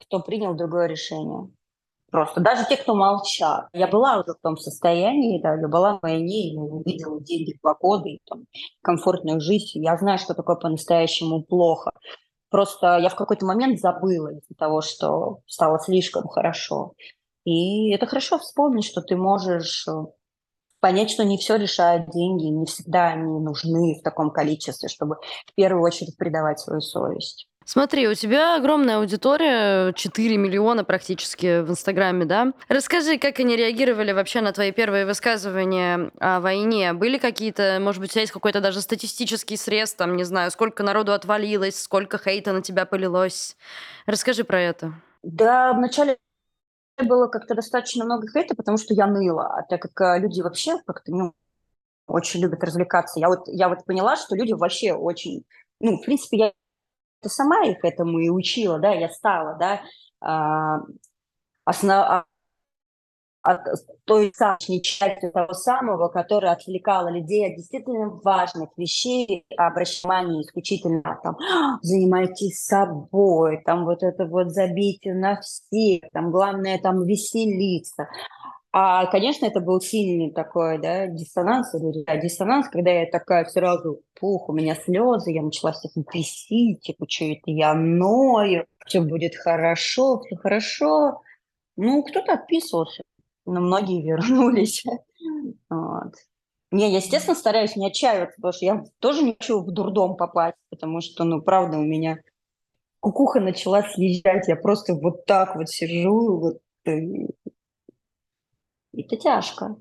кто 0.00 0.20
принял 0.20 0.54
другое 0.54 0.86
решение. 0.86 1.50
Просто 2.10 2.40
даже 2.40 2.66
те, 2.66 2.76
кто 2.76 2.94
молчат. 2.94 3.68
Я 3.72 3.86
была 3.86 4.18
уже 4.18 4.34
в 4.34 4.42
том 4.42 4.56
состоянии, 4.56 5.40
да, 5.40 5.54
я 5.54 5.68
была 5.68 5.98
в 5.98 6.02
войне, 6.02 6.52
и 6.52 6.56
увидела 6.56 7.20
деньги, 7.20 7.58
погоды, 7.62 8.18
там, 8.28 8.46
комфортную 8.82 9.40
жизнь. 9.40 9.82
Я 9.82 9.96
знаю, 9.96 10.18
что 10.18 10.34
такое 10.34 10.56
по-настоящему 10.56 11.42
плохо. 11.42 11.92
Просто 12.50 12.98
я 12.98 13.08
в 13.10 13.14
какой-то 13.14 13.46
момент 13.46 13.78
забыла 13.78 14.32
из-за 14.32 14.54
того, 14.58 14.80
что 14.80 15.38
стало 15.46 15.78
слишком 15.78 16.26
хорошо. 16.26 16.94
И 17.44 17.90
это 17.92 18.06
хорошо 18.06 18.38
вспомнить, 18.38 18.84
что 18.84 19.02
ты 19.02 19.16
можешь 19.16 19.86
э, 19.86 19.92
понять, 20.80 21.10
что 21.10 21.24
не 21.24 21.38
все 21.38 21.56
решают 21.56 22.10
деньги, 22.10 22.46
не 22.46 22.66
всегда 22.66 23.08
они 23.08 23.38
нужны 23.40 23.98
в 23.98 24.02
таком 24.02 24.30
количестве, 24.30 24.88
чтобы 24.88 25.16
в 25.46 25.54
первую 25.54 25.84
очередь 25.84 26.16
предавать 26.16 26.58
свою 26.58 26.80
совесть. 26.80 27.46
Смотри, 27.64 28.08
у 28.08 28.14
тебя 28.14 28.56
огромная 28.56 28.98
аудитория, 28.98 29.92
4 29.92 30.36
миллиона 30.36 30.82
практически 30.82 31.60
в 31.60 31.70
Инстаграме, 31.70 32.24
да? 32.24 32.52
Расскажи, 32.68 33.16
как 33.18 33.38
они 33.38 33.54
реагировали 33.54 34.12
вообще 34.12 34.40
на 34.40 34.52
твои 34.52 34.72
первые 34.72 35.06
высказывания 35.06 36.10
о 36.18 36.40
войне? 36.40 36.92
Были 36.94 37.18
какие-то, 37.18 37.78
может 37.80 38.00
быть, 38.00 38.10
у 38.10 38.12
тебя 38.12 38.22
есть 38.22 38.32
какой-то 38.32 38.60
даже 38.60 38.80
статистический 38.80 39.56
срез, 39.56 39.94
там, 39.94 40.16
не 40.16 40.24
знаю, 40.24 40.50
сколько 40.50 40.82
народу 40.82 41.12
отвалилось, 41.12 41.80
сколько 41.80 42.18
хейта 42.18 42.52
на 42.52 42.62
тебя 42.62 42.86
полилось? 42.86 43.56
Расскажи 44.06 44.42
про 44.42 44.60
это. 44.60 44.94
Да, 45.22 45.72
вначале 45.74 46.16
было 46.98 47.28
как-то 47.28 47.54
достаточно 47.54 48.04
много 48.04 48.26
хейта, 48.28 48.56
потому 48.56 48.78
что 48.78 48.94
я 48.94 49.06
ныла, 49.06 49.46
а 49.46 49.62
так 49.62 49.82
как 49.82 50.00
э, 50.00 50.20
люди 50.20 50.40
вообще 50.40 50.78
как-то, 50.86 51.12
ну, 51.12 51.32
очень 52.06 52.40
любят 52.40 52.62
развлекаться. 52.64 53.20
Я 53.20 53.28
вот, 53.28 53.46
я 53.46 53.68
вот 53.68 53.84
поняла, 53.84 54.16
что 54.16 54.34
люди 54.34 54.52
вообще 54.52 54.92
очень... 54.92 55.44
Ну, 55.80 55.96
в 55.96 56.04
принципе, 56.04 56.36
я 56.36 56.52
сама 57.28 57.64
их 57.64 57.84
этому 57.84 58.18
и 58.18 58.28
учила, 58.28 58.78
да, 58.78 58.92
я 58.92 59.08
стала, 59.08 59.56
да, 59.58 59.80
а, 60.20 60.78
основ, 61.64 61.98
а, 61.98 62.24
от 63.42 63.60
той 64.04 64.32
самой 64.34 64.80
части 64.82 65.30
того 65.30 65.54
самого, 65.54 66.08
которая 66.08 66.52
отвлекала 66.52 67.08
людей 67.08 67.48
от 67.48 67.56
действительно 67.56 68.20
важных 68.22 68.70
вещей, 68.76 69.46
обращения 69.56 70.42
исключительно 70.42 71.18
там 71.22 71.36
занимайтесь 71.80 72.62
собой, 72.64 73.62
там 73.64 73.84
вот 73.84 74.02
это 74.02 74.26
вот 74.26 74.50
забейте 74.50 75.14
на 75.14 75.40
всех, 75.40 76.02
там 76.12 76.30
главное 76.30 76.78
там 76.78 77.04
веселиться. 77.04 78.08
А, 78.72 79.06
конечно, 79.06 79.46
это 79.46 79.60
был 79.60 79.80
сильный 79.80 80.30
такой, 80.30 80.78
да, 80.78 81.08
диссонанс, 81.08 81.72
да, 81.72 82.16
диссонанс, 82.16 82.68
когда 82.68 82.90
я 82.92 83.06
такая 83.10 83.44
сразу, 83.46 84.02
пух, 84.18 84.48
у 84.48 84.52
меня 84.52 84.76
слезы, 84.76 85.32
я 85.32 85.42
начала 85.42 85.72
этим 85.72 86.04
трясить, 86.04 86.80
типа, 86.82 87.06
что 87.08 87.24
это 87.24 87.50
я 87.50 87.74
ною, 87.74 88.66
все 88.86 89.00
будет 89.00 89.34
хорошо, 89.34 90.20
все 90.20 90.36
хорошо. 90.36 91.20
Ну, 91.76 92.04
кто-то 92.04 92.34
отписывался, 92.34 93.02
но 93.46 93.60
многие 93.60 94.02
вернулись. 94.02 94.84
Вот. 95.68 96.14
Не, 96.72 96.90
я, 96.90 96.96
естественно, 96.96 97.36
стараюсь 97.36 97.76
не 97.76 97.88
отчаиваться, 97.88 98.36
потому 98.36 98.52
что 98.52 98.64
я 98.64 98.84
тоже 99.00 99.22
не 99.22 99.36
хочу 99.38 99.60
в 99.60 99.70
дурдом 99.70 100.16
попасть, 100.16 100.56
потому 100.70 101.00
что, 101.00 101.24
ну, 101.24 101.42
правда, 101.42 101.78
у 101.78 101.82
меня 101.82 102.18
кукуха 103.00 103.40
начала 103.40 103.82
съезжать, 103.82 104.48
я 104.48 104.56
просто 104.56 104.94
вот 104.94 105.26
так 105.26 105.56
вот 105.56 105.68
сижу, 105.68 106.38
вот 106.38 106.58
э, 106.86 107.28
это 108.92 109.16
тяжко. 109.16 109.76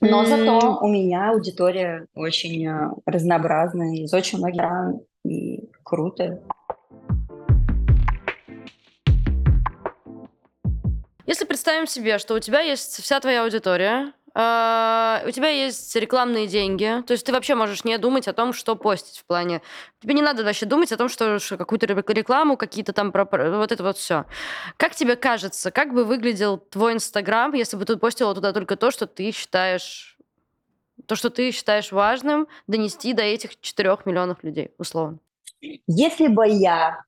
Но 0.00 0.24
зато 0.24 0.78
у 0.80 0.88
меня 0.88 1.30
аудитория 1.30 2.06
очень 2.14 2.66
э, 2.66 2.90
разнообразная, 3.06 3.96
из 3.96 4.12
очень 4.12 4.38
многих 4.38 4.56
стран, 4.56 5.00
и 5.24 5.70
круто. 5.84 6.42
Если 11.26 11.44
представим 11.44 11.86
себе, 11.86 12.18
что 12.18 12.34
у 12.34 12.40
тебя 12.40 12.60
есть 12.60 13.00
вся 13.02 13.20
твоя 13.20 13.44
аудитория, 13.44 14.12
у 14.34 15.30
тебя 15.30 15.48
есть 15.48 15.94
рекламные 15.94 16.46
деньги, 16.46 17.02
то 17.06 17.12
есть 17.12 17.26
ты 17.26 17.32
вообще 17.32 17.54
можешь 17.54 17.84
не 17.84 17.98
думать 17.98 18.28
о 18.28 18.32
том, 18.32 18.52
что 18.54 18.76
постить 18.76 19.18
в 19.18 19.24
плане. 19.26 19.60
Тебе 20.00 20.14
не 20.14 20.22
надо 20.22 20.42
вообще 20.42 20.64
думать 20.64 20.90
о 20.90 20.96
том, 20.96 21.08
что, 21.08 21.38
что 21.38 21.58
какую-то 21.58 21.86
рекламу, 21.86 22.56
какие-то 22.56 22.92
там 22.92 23.12
вот 23.12 23.72
это 23.72 23.82
вот 23.82 23.98
все. 23.98 24.24
Как 24.78 24.94
тебе 24.94 25.16
кажется, 25.16 25.70
как 25.70 25.92
бы 25.92 26.04
выглядел 26.04 26.56
твой 26.56 26.94
Инстаграм, 26.94 27.52
если 27.52 27.76
бы 27.76 27.84
ты 27.84 27.96
постила 27.96 28.34
туда 28.34 28.52
только 28.52 28.76
то, 28.76 28.90
что 28.90 29.06
ты 29.06 29.32
считаешь 29.32 30.16
то, 31.06 31.16
что 31.16 31.30
ты 31.30 31.50
считаешь 31.50 31.90
важным 31.90 32.46
донести 32.66 33.12
до 33.12 33.22
этих 33.22 33.60
4 33.60 33.98
миллионов 34.04 34.42
людей, 34.44 34.70
условно? 34.78 35.18
Если 35.86 36.28
бы 36.28 36.48
я 36.48 37.04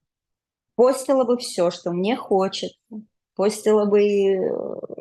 постила 0.74 1.24
бы 1.24 1.38
все, 1.38 1.70
что 1.70 1.92
мне 1.92 2.16
хочется, 2.16 2.76
постила 3.34 3.84
бы 3.84 4.00
э, 4.00 4.50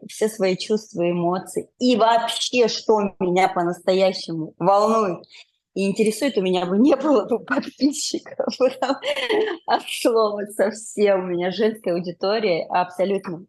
все 0.09 0.27
свои 0.27 0.57
чувства, 0.57 1.09
эмоции. 1.09 1.69
И 1.79 1.95
вообще, 1.95 2.67
что 2.67 3.15
меня 3.19 3.49
по-настоящему 3.49 4.53
волнует 4.57 5.25
и 5.73 5.89
интересует, 5.89 6.37
у 6.37 6.41
меня 6.41 6.65
бы 6.65 6.77
не 6.77 6.95
было 6.95 7.25
бы 7.25 7.39
подписчиков. 7.39 8.47
От 9.67 9.83
слова 9.87 10.45
совсем. 10.55 11.25
У 11.25 11.27
меня 11.27 11.51
женская 11.51 11.93
аудитория 11.93 12.65
абсолютно 12.69 13.45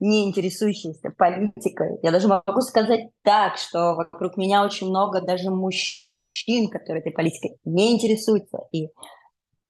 не 0.00 0.28
интересующаяся 0.28 1.10
политикой. 1.10 1.98
Я 2.02 2.10
даже 2.10 2.28
могу 2.28 2.60
сказать 2.62 3.10
так, 3.22 3.58
что 3.58 3.94
вокруг 3.94 4.36
меня 4.36 4.64
очень 4.64 4.88
много 4.88 5.20
даже 5.20 5.50
мужчин, 5.50 6.70
которые 6.70 7.00
этой 7.00 7.12
политикой 7.12 7.58
не 7.64 7.92
интересуются. 7.92 8.60
И 8.72 8.88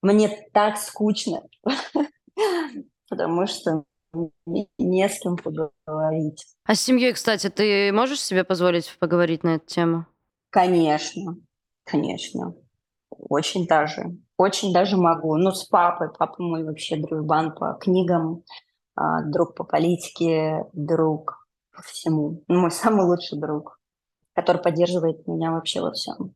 мне 0.02 0.48
так 0.52 0.78
скучно, 0.78 1.42
потому 3.08 3.46
что 3.46 3.84
не 4.78 5.08
с 5.08 5.20
кем 5.20 5.36
поговорить. 5.36 6.44
А 6.64 6.74
с 6.74 6.80
семьей, 6.80 7.12
кстати, 7.12 7.48
ты 7.48 7.92
можешь 7.92 8.20
себе 8.20 8.44
позволить 8.44 8.96
поговорить 8.98 9.44
на 9.44 9.56
эту 9.56 9.66
тему? 9.66 10.06
Конечно, 10.50 11.36
конечно. 11.84 12.54
Очень 13.10 13.66
даже. 13.66 14.16
Очень 14.36 14.72
даже 14.72 14.96
могу. 14.96 15.36
Ну, 15.36 15.52
с 15.52 15.64
папой. 15.64 16.08
Папа 16.16 16.42
мой 16.42 16.64
вообще 16.64 16.96
дружбан 16.96 17.54
по 17.54 17.74
книгам, 17.74 18.44
а, 18.94 19.22
друг 19.22 19.54
по 19.54 19.64
политике, 19.64 20.64
друг 20.72 21.46
по 21.74 21.82
всему. 21.82 22.42
Ну, 22.48 22.60
мой 22.60 22.70
самый 22.70 23.06
лучший 23.06 23.38
друг, 23.38 23.78
который 24.34 24.62
поддерживает 24.62 25.26
меня 25.26 25.52
вообще 25.52 25.80
во 25.80 25.92
всем. 25.92 26.34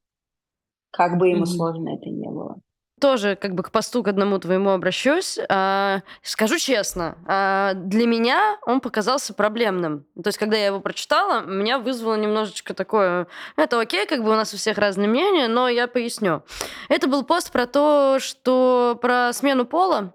Как 0.90 1.18
бы 1.18 1.28
ему 1.28 1.42
mm-hmm. 1.42 1.46
сложно 1.46 1.88
это 1.96 2.08
не 2.08 2.28
было 2.28 2.60
тоже 3.04 3.36
как 3.36 3.54
бы 3.54 3.62
к 3.62 3.70
посту 3.70 4.02
к 4.02 4.08
одному 4.08 4.38
твоему 4.38 4.70
обращусь. 4.70 5.38
А, 5.50 6.00
скажу 6.22 6.56
честно, 6.56 7.18
а, 7.26 7.74
для 7.74 8.06
меня 8.06 8.56
он 8.64 8.80
показался 8.80 9.34
проблемным. 9.34 10.06
То 10.14 10.28
есть, 10.28 10.38
когда 10.38 10.56
я 10.56 10.66
его 10.66 10.80
прочитала, 10.80 11.42
меня 11.42 11.78
вызвало 11.78 12.14
немножечко 12.14 12.72
такое... 12.72 13.26
Это 13.56 13.78
окей, 13.78 14.06
как 14.06 14.24
бы 14.24 14.30
у 14.30 14.34
нас 14.34 14.54
у 14.54 14.56
всех 14.56 14.78
разные 14.78 15.06
мнения, 15.06 15.48
но 15.48 15.68
я 15.68 15.86
поясню. 15.86 16.44
Это 16.88 17.06
был 17.06 17.24
пост 17.24 17.52
про 17.52 17.66
то, 17.66 18.16
что 18.20 18.98
про 19.02 19.34
смену 19.34 19.66
пола, 19.66 20.14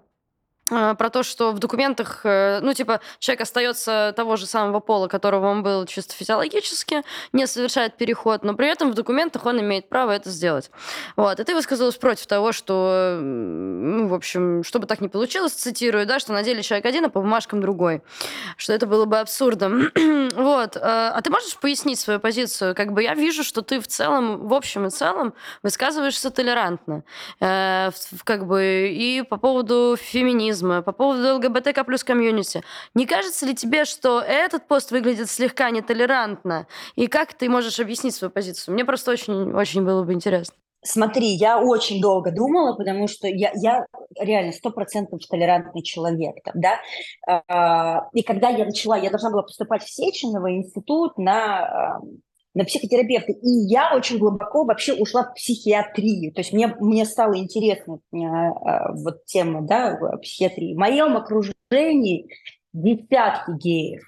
про 0.70 1.10
то, 1.10 1.22
что 1.22 1.52
в 1.52 1.58
документах, 1.58 2.20
э, 2.24 2.60
ну, 2.62 2.72
типа, 2.72 3.00
человек 3.18 3.42
остается 3.42 4.12
того 4.16 4.36
же 4.36 4.46
самого 4.46 4.80
пола, 4.80 5.08
которого 5.08 5.48
он 5.48 5.62
был 5.62 5.84
чисто 5.86 6.14
физиологически, 6.14 7.02
не 7.32 7.46
совершает 7.46 7.96
переход, 7.96 8.44
но 8.44 8.54
при 8.54 8.68
этом 8.68 8.92
в 8.92 8.94
документах 8.94 9.44
он 9.46 9.60
имеет 9.60 9.88
право 9.88 10.12
это 10.12 10.30
сделать. 10.30 10.70
Вот. 11.16 11.40
И 11.40 11.44
ты 11.44 11.54
высказалась 11.54 11.96
против 11.96 12.26
того, 12.26 12.52
что, 12.52 13.18
ну, 13.20 14.06
в 14.06 14.14
общем, 14.14 14.62
чтобы 14.64 14.86
так 14.86 15.00
не 15.00 15.08
получилось, 15.08 15.52
цитирую, 15.52 16.06
да, 16.06 16.20
что 16.20 16.32
на 16.32 16.42
деле 16.42 16.62
человек 16.62 16.86
один, 16.86 17.04
а 17.06 17.08
по 17.08 17.20
бумажкам 17.20 17.60
другой. 17.60 18.02
Что 18.56 18.72
это 18.72 18.86
было 18.86 19.04
бы 19.04 19.18
абсурдом. 19.18 19.90
вот. 20.34 20.76
Э, 20.76 20.80
а 21.14 21.20
ты 21.22 21.30
можешь 21.30 21.56
пояснить 21.56 21.98
свою 21.98 22.20
позицию? 22.20 22.74
Как 22.74 22.92
бы 22.92 23.02
я 23.02 23.14
вижу, 23.14 23.42
что 23.42 23.62
ты 23.62 23.80
в 23.80 23.86
целом, 23.88 24.46
в 24.46 24.54
общем 24.54 24.86
и 24.86 24.90
целом, 24.90 25.34
высказываешься 25.62 26.30
толерантно. 26.30 27.02
Э, 27.40 27.90
как 28.24 28.46
бы 28.46 28.88
и 28.92 29.22
по 29.22 29.36
поводу 29.36 29.96
феминизма, 29.98 30.59
феминизма, 30.60 30.82
по 30.82 30.92
поводу 30.92 31.36
ЛГБТК 31.36 31.84
плюс 31.84 32.04
комьюнити. 32.04 32.62
Не 32.94 33.06
кажется 33.06 33.46
ли 33.46 33.54
тебе, 33.54 33.84
что 33.84 34.20
этот 34.20 34.66
пост 34.68 34.90
выглядит 34.90 35.30
слегка 35.30 35.70
нетолерантно? 35.70 36.66
И 36.96 37.06
как 37.06 37.34
ты 37.34 37.48
можешь 37.48 37.80
объяснить 37.80 38.14
свою 38.14 38.30
позицию? 38.30 38.74
Мне 38.74 38.84
просто 38.84 39.10
очень, 39.10 39.52
очень 39.54 39.84
было 39.84 40.02
бы 40.04 40.12
интересно. 40.12 40.54
Смотри, 40.82 41.26
я 41.26 41.60
очень 41.60 42.00
долго 42.00 42.30
думала, 42.30 42.74
потому 42.74 43.06
что 43.06 43.28
я, 43.28 43.52
я 43.54 43.84
реально 44.18 44.52
сто 44.52 44.70
процентов 44.70 45.20
толерантный 45.28 45.82
человек. 45.82 46.36
Там, 46.42 46.54
да? 46.56 46.80
А, 47.26 48.08
и 48.14 48.22
когда 48.22 48.48
я 48.48 48.64
начала, 48.64 48.96
я 48.96 49.10
должна 49.10 49.30
была 49.30 49.42
поступать 49.42 49.82
в 49.82 49.90
Сеченово 49.90 50.56
институт 50.56 51.18
на 51.18 52.00
на 52.54 52.64
психотерапевта. 52.64 53.32
И 53.32 53.48
я 53.68 53.94
очень 53.94 54.18
глубоко 54.18 54.64
вообще 54.64 54.94
ушла 54.94 55.24
в 55.24 55.34
психиатрию. 55.34 56.32
То 56.32 56.40
есть 56.40 56.52
мне, 56.52 56.74
мне 56.80 57.04
стало 57.04 57.38
интересно 57.38 58.00
э, 58.12 58.16
э, 58.16 58.92
вот 58.94 59.24
тема 59.26 59.62
да, 59.62 59.96
психиатрии. 60.20 60.74
В 60.74 60.78
моем 60.78 61.16
окружении 61.16 62.28
десятки 62.72 63.52
геев. 63.52 64.02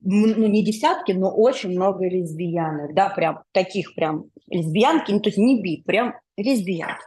Ну, 0.00 0.46
не 0.46 0.62
десятки, 0.62 1.12
но 1.12 1.30
очень 1.30 1.70
много 1.70 2.06
лесбиянок, 2.06 2.94
да, 2.94 3.08
прям 3.08 3.44
таких 3.52 3.94
прям 3.94 4.26
лесбиянки, 4.50 5.10
ну, 5.10 5.20
то 5.20 5.30
есть 5.30 5.38
не 5.38 5.62
би, 5.62 5.82
прям 5.82 6.14
лесбиянки. 6.36 7.02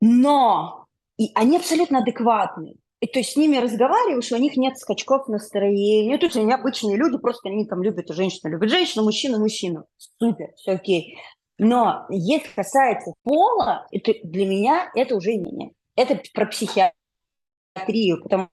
Но 0.00 0.86
и 1.18 1.30
они 1.34 1.56
абсолютно 1.56 1.98
адекватные. 1.98 2.76
И 3.00 3.06
то 3.06 3.18
есть 3.18 3.32
с 3.32 3.36
ними 3.36 3.58
разговариваешь, 3.58 4.32
у 4.32 4.36
них 4.36 4.56
нет 4.56 4.78
скачков 4.78 5.28
настроения. 5.28 6.16
То 6.18 6.26
есть 6.26 6.36
они 6.36 6.52
обычные 6.52 6.96
люди, 6.96 7.18
просто 7.18 7.48
они 7.48 7.66
там 7.66 7.82
любят 7.82 8.08
женщину, 8.08 8.52
любят 8.52 8.70
женщину, 8.70 9.04
мужчину, 9.04 9.38
мужчину. 9.38 9.84
Супер, 10.18 10.54
все 10.56 10.72
окей. 10.72 11.18
Но 11.58 12.06
если 12.08 12.48
касается 12.48 13.12
пола, 13.22 13.86
это 13.90 14.12
для 14.22 14.46
меня 14.46 14.90
это 14.94 15.14
уже 15.14 15.34
не 15.34 15.72
Это 15.94 16.20
про 16.32 16.46
психиатрию, 16.46 18.22
потому 18.22 18.48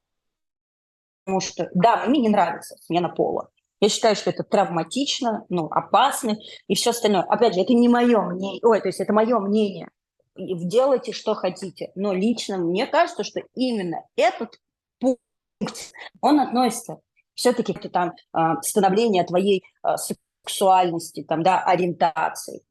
что, 1.39 1.69
да, 1.73 2.05
мне 2.05 2.19
не 2.19 2.29
нравится 2.29 2.75
смена 2.81 3.09
пола. 3.09 3.49
Я 3.79 3.89
считаю, 3.89 4.15
что 4.15 4.29
это 4.29 4.43
травматично, 4.43 5.45
ну, 5.49 5.67
опасно 5.67 6.37
и 6.67 6.75
все 6.75 6.91
остальное. 6.91 7.23
Опять 7.23 7.55
же, 7.55 7.61
это 7.61 7.73
не 7.73 7.89
мое 7.89 8.21
мнение, 8.21 8.61
ой, 8.63 8.79
то 8.81 8.87
есть 8.87 8.99
это 8.99 9.13
мое 9.13 9.39
мнение 9.39 9.89
делайте, 10.35 11.11
что 11.11 11.33
хотите. 11.33 11.91
Но 11.95 12.13
лично 12.13 12.57
мне 12.57 12.87
кажется, 12.87 13.23
что 13.23 13.41
именно 13.55 14.03
этот 14.15 14.59
пункт, 14.99 15.93
он 16.21 16.39
относится 16.39 16.99
все-таки 17.35 17.73
к 17.73 17.89
там 17.89 18.13
а, 18.31 18.61
становлению 18.61 19.25
твоей 19.25 19.63
а, 19.81 19.97
сексуальности, 19.97 21.23
там, 21.23 21.43
да, 21.43 21.63
ориентации. 21.63 22.61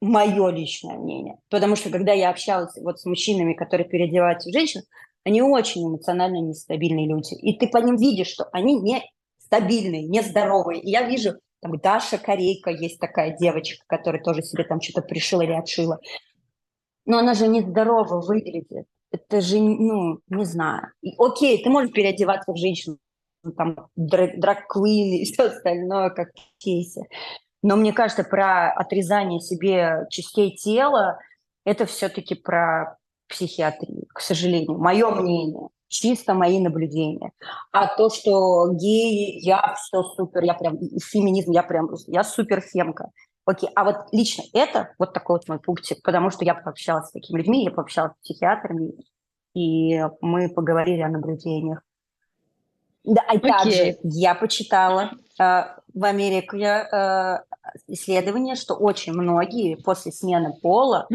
Мое 0.00 0.48
личное 0.48 0.96
мнение. 0.96 1.36
Потому 1.50 1.76
что 1.76 1.90
когда 1.90 2.12
я 2.12 2.30
общалась 2.30 2.74
вот 2.80 3.00
с 3.00 3.04
мужчинами, 3.04 3.52
которые 3.52 3.86
переодеваются 3.86 4.48
в 4.48 4.52
женщин, 4.52 4.82
они 5.24 5.42
очень 5.42 5.86
эмоционально 5.86 6.40
нестабильные 6.40 7.06
люди. 7.06 7.34
И 7.34 7.58
ты 7.58 7.68
по 7.68 7.78
ним 7.78 7.96
видишь, 7.96 8.28
что 8.28 8.48
они 8.52 8.80
не 8.80 9.02
стабильные, 9.38 10.06
нездоровые. 10.06 10.80
И 10.80 10.90
я 10.90 11.02
вижу, 11.02 11.34
там 11.60 11.76
Даша 11.78 12.16
Корейка 12.16 12.70
есть 12.70 12.98
такая 12.98 13.36
девочка, 13.36 13.84
которая 13.86 14.22
тоже 14.22 14.42
себе 14.42 14.64
там 14.64 14.80
что-то 14.80 15.02
пришила 15.02 15.42
или 15.42 15.52
отшила. 15.52 15.98
Но 17.10 17.18
она 17.18 17.34
же 17.34 17.48
нездорово 17.48 18.20
выглядит. 18.20 18.86
Это 19.10 19.40
же, 19.40 19.58
ну, 19.58 20.20
не 20.28 20.44
знаю. 20.44 20.92
И, 21.02 21.16
окей, 21.18 21.60
ты 21.60 21.68
можешь 21.68 21.92
переодеваться 21.92 22.52
в 22.52 22.56
женщину, 22.56 22.98
там, 23.56 23.88
драг-квин 23.96 25.14
и 25.14 25.24
все 25.24 25.48
остальное, 25.48 26.10
как 26.10 26.28
в 26.28 26.62
кейсе. 26.62 27.02
Но 27.64 27.74
мне 27.74 27.92
кажется, 27.92 28.22
про 28.22 28.70
отрезание 28.70 29.40
себе 29.40 30.06
частей 30.08 30.54
тела, 30.54 31.18
это 31.64 31.84
все-таки 31.84 32.36
про 32.36 32.96
психиатрию, 33.28 34.04
к 34.14 34.20
сожалению. 34.20 34.78
Мое 34.78 35.10
мнение, 35.10 35.68
чисто 35.88 36.34
мои 36.34 36.60
наблюдения. 36.60 37.32
А 37.72 37.88
то, 37.88 38.08
что 38.08 38.72
геи, 38.72 39.44
я 39.44 39.74
все 39.74 40.04
супер, 40.04 40.44
я 40.44 40.54
прям, 40.54 40.78
феминизм, 40.78 41.50
я 41.50 41.64
прям, 41.64 41.90
я 42.06 42.22
супер 42.22 42.60
фемка. 42.60 43.10
Окей, 43.50 43.68
а 43.74 43.82
вот 43.82 43.96
лично 44.12 44.44
это 44.52 44.94
вот 44.96 45.12
такой 45.12 45.36
вот 45.38 45.48
мой 45.48 45.58
пунктик, 45.58 46.02
потому 46.02 46.30
что 46.30 46.44
я 46.44 46.54
пообщалась 46.54 47.08
с 47.08 47.10
такими 47.10 47.38
людьми, 47.38 47.64
я 47.64 47.72
пообщалась 47.72 48.12
с 48.12 48.22
психиатрами, 48.22 48.92
и 49.54 50.00
мы 50.20 50.48
поговорили 50.48 51.00
о 51.00 51.08
наблюдениях. 51.08 51.82
Да, 53.02 53.22
okay. 53.28 53.40
также 53.40 53.98
я 54.04 54.36
почитала 54.36 55.10
э, 55.40 55.62
в 55.92 56.04
Америке 56.04 56.58
э, 56.64 57.38
исследование, 57.88 58.54
что 58.54 58.74
очень 58.74 59.14
многие 59.14 59.74
после 59.74 60.12
смены 60.12 60.52
пола 60.62 61.08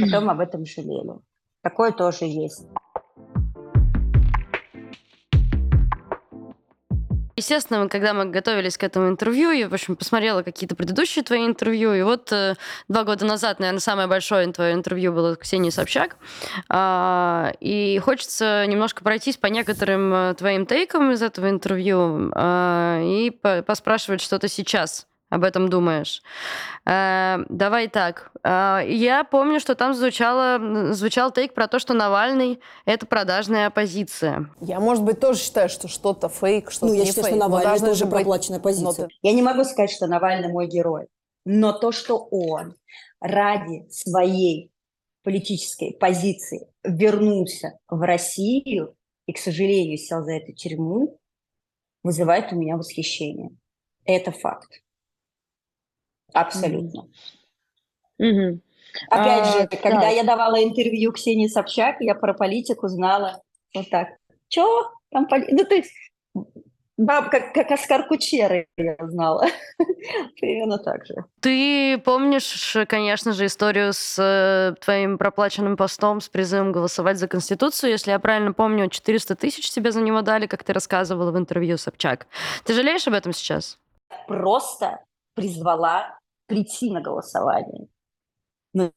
потом 0.00 0.30
об 0.30 0.40
этом 0.40 0.66
жалели. 0.66 1.20
Такое 1.62 1.92
тоже 1.92 2.24
есть. 2.24 2.66
Естественно, 7.38 7.88
когда 7.88 8.14
мы 8.14 8.24
готовились 8.24 8.76
к 8.76 8.82
этому 8.82 9.08
интервью, 9.08 9.52
я, 9.52 9.68
в 9.68 9.74
общем, 9.74 9.94
посмотрела 9.94 10.42
какие-то 10.42 10.74
предыдущие 10.74 11.22
твои 11.22 11.46
интервью, 11.46 11.94
и 11.94 12.02
вот 12.02 12.32
э, 12.32 12.56
два 12.88 13.04
года 13.04 13.24
назад, 13.24 13.60
наверное, 13.60 13.78
самое 13.78 14.08
большое 14.08 14.52
твое 14.52 14.74
интервью 14.74 15.12
было 15.12 15.34
с 15.34 15.36
Ксенией 15.36 15.70
Собчак, 15.70 16.16
э, 16.68 17.52
и 17.60 18.00
хочется 18.00 18.66
немножко 18.66 19.04
пройтись 19.04 19.36
по 19.36 19.46
некоторым 19.46 20.12
э, 20.12 20.34
твоим 20.34 20.66
тейкам 20.66 21.12
из 21.12 21.22
этого 21.22 21.48
интервью 21.48 22.32
э, 22.34 23.02
и 23.04 23.30
по 23.30 23.62
поспрашивать 23.62 24.20
что-то 24.20 24.48
сейчас 24.48 25.07
об 25.30 25.44
этом 25.44 25.68
думаешь. 25.68 26.22
Э, 26.86 27.38
давай 27.48 27.88
так. 27.88 28.32
Э, 28.42 28.80
я 28.86 29.24
помню, 29.24 29.60
что 29.60 29.74
там 29.74 29.94
звучало, 29.94 30.92
звучал 30.92 31.30
тейк 31.30 31.54
про 31.54 31.68
то, 31.68 31.78
что 31.78 31.94
Навальный— 31.94 32.60
это 32.86 33.06
продажная 33.06 33.66
оппозиция. 33.66 34.50
Я, 34.60 34.80
может 34.80 35.04
быть, 35.04 35.20
тоже 35.20 35.40
считаю, 35.40 35.68
что 35.68 35.88
что-то 35.88 36.28
фейк, 36.28 36.70
что-то 36.70 36.86
ну, 36.86 36.92
я 36.94 37.00
не 37.00 37.06
считаю, 37.06 37.26
фейк. 37.26 37.36
что 37.36 37.48
Навальный 37.48 37.80
тоже 37.80 38.04
быть... 38.04 38.14
проплаченная 38.14 38.60
позиция. 38.60 39.04
Но... 39.04 39.08
Я 39.22 39.32
не 39.34 39.42
могу 39.42 39.64
сказать, 39.64 39.90
что 39.90 40.06
Навальный 40.06 40.48
мой 40.48 40.66
герой. 40.66 41.08
Но 41.44 41.72
то, 41.72 41.92
что 41.92 42.18
он 42.30 42.74
ради 43.20 43.88
своей 43.90 44.72
политической 45.22 45.92
позиции 45.92 46.68
вернулся 46.84 47.78
в 47.88 48.00
Россию 48.00 48.94
и, 49.26 49.32
к 49.32 49.38
сожалению, 49.38 49.98
сел 49.98 50.22
за 50.22 50.32
эту 50.32 50.52
тюрьму, 50.52 51.18
вызывает 52.02 52.52
у 52.52 52.56
меня 52.56 52.76
восхищение. 52.76 53.50
Это 54.04 54.32
факт. 54.32 54.80
Абсолютно. 56.32 57.08
Угу. 58.18 58.60
Опять 59.10 59.46
а, 59.46 59.52
же, 59.52 59.68
когда 59.68 60.00
да. 60.00 60.08
я 60.08 60.24
давала 60.24 60.62
интервью 60.62 61.12
Ксении 61.12 61.46
Собчак, 61.46 61.96
я 62.00 62.14
про 62.14 62.34
политику 62.34 62.88
знала 62.88 63.42
вот 63.74 63.88
так. 63.90 64.08
Чё? 64.48 64.90
Там 65.10 65.26
поли... 65.26 65.46
Ну, 65.50 65.64
то 65.64 65.74
есть 65.74 65.92
Баб, 66.98 67.30
как, 67.30 67.54
как 67.54 67.70
Оскар 67.70 68.08
Кучеры 68.08 68.66
я 68.76 68.96
знала. 69.00 69.46
Примерно 70.40 70.78
так 70.78 71.06
же. 71.06 71.14
Ты 71.40 71.96
помнишь, 71.98 72.76
конечно 72.88 73.32
же, 73.32 73.46
историю 73.46 73.92
с 73.92 74.18
э, 74.18 74.74
твоим 74.80 75.16
проплаченным 75.16 75.76
постом 75.76 76.20
с 76.20 76.28
призывом 76.28 76.72
голосовать 76.72 77.18
за 77.18 77.28
Конституцию. 77.28 77.90
Если 77.90 78.10
я 78.10 78.18
правильно 78.18 78.52
помню, 78.52 78.88
400 78.88 79.36
тысяч 79.36 79.70
тебе 79.70 79.92
за 79.92 80.00
него 80.00 80.22
дали, 80.22 80.48
как 80.48 80.64
ты 80.64 80.72
рассказывала 80.72 81.30
в 81.30 81.38
интервью 81.38 81.78
Собчак. 81.78 82.26
Ты 82.64 82.74
жалеешь 82.74 83.06
об 83.06 83.14
этом 83.14 83.32
сейчас? 83.32 83.78
Просто 84.26 84.98
призвала 85.38 86.18
прийти 86.46 86.90
на 86.90 87.00
голосование. 87.00 87.86
Ну, 88.72 88.92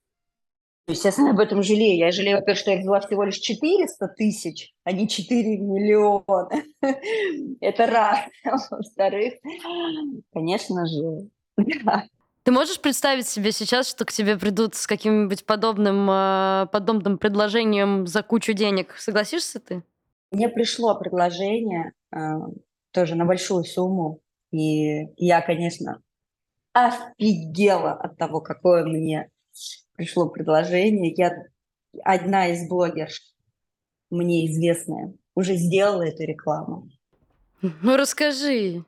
естественно, 0.87 1.31
об 1.31 1.39
этом 1.39 1.61
жалею. 1.61 1.97
Я 1.97 2.11
жалею, 2.11 2.37
во-первых, 2.37 2.59
что 2.59 2.71
я 2.71 2.79
взяла 2.79 2.99
всего 3.01 3.23
лишь 3.23 3.37
400 3.37 4.07
тысяч, 4.17 4.73
а 4.83 4.91
не 4.91 5.07
4 5.07 5.57
миллиона. 5.57 6.49
Это 7.61 7.85
раз. 7.85 8.19
Во-вторых, 8.71 9.35
конечно 10.33 10.85
же, 10.87 11.29
да. 11.83 12.05
Ты 12.43 12.51
можешь 12.51 12.81
представить 12.81 13.27
себе 13.27 13.51
сейчас, 13.51 13.87
что 13.87 14.03
к 14.03 14.11
тебе 14.11 14.35
придут 14.35 14.73
с 14.73 14.87
каким-нибудь 14.87 15.45
подобным, 15.45 16.07
а, 16.09 16.65
подобным 16.71 17.19
предложением 17.19 18.07
за 18.07 18.23
кучу 18.23 18.53
денег? 18.53 18.95
Согласишься 18.97 19.59
ты? 19.59 19.83
Мне 20.31 20.49
пришло 20.49 20.97
предложение 20.97 21.91
а, 22.11 22.39
тоже 22.91 23.13
на 23.13 23.25
большую 23.25 23.63
сумму, 23.63 24.21
и 24.51 25.05
я, 25.17 25.41
конечно, 25.41 26.01
офигела 26.73 27.93
от 27.93 28.17
того, 28.17 28.41
какое 28.41 28.85
мне 28.85 29.29
пришло 29.95 30.29
предложение. 30.29 31.13
Я 31.15 31.43
одна 32.03 32.47
из 32.47 32.67
блогерш, 32.67 33.21
мне 34.09 34.47
известная, 34.47 35.13
уже 35.35 35.55
сделала 35.55 36.03
эту 36.03 36.23
рекламу. 36.23 36.89
Ну, 37.61 37.95
расскажи. 37.95 38.83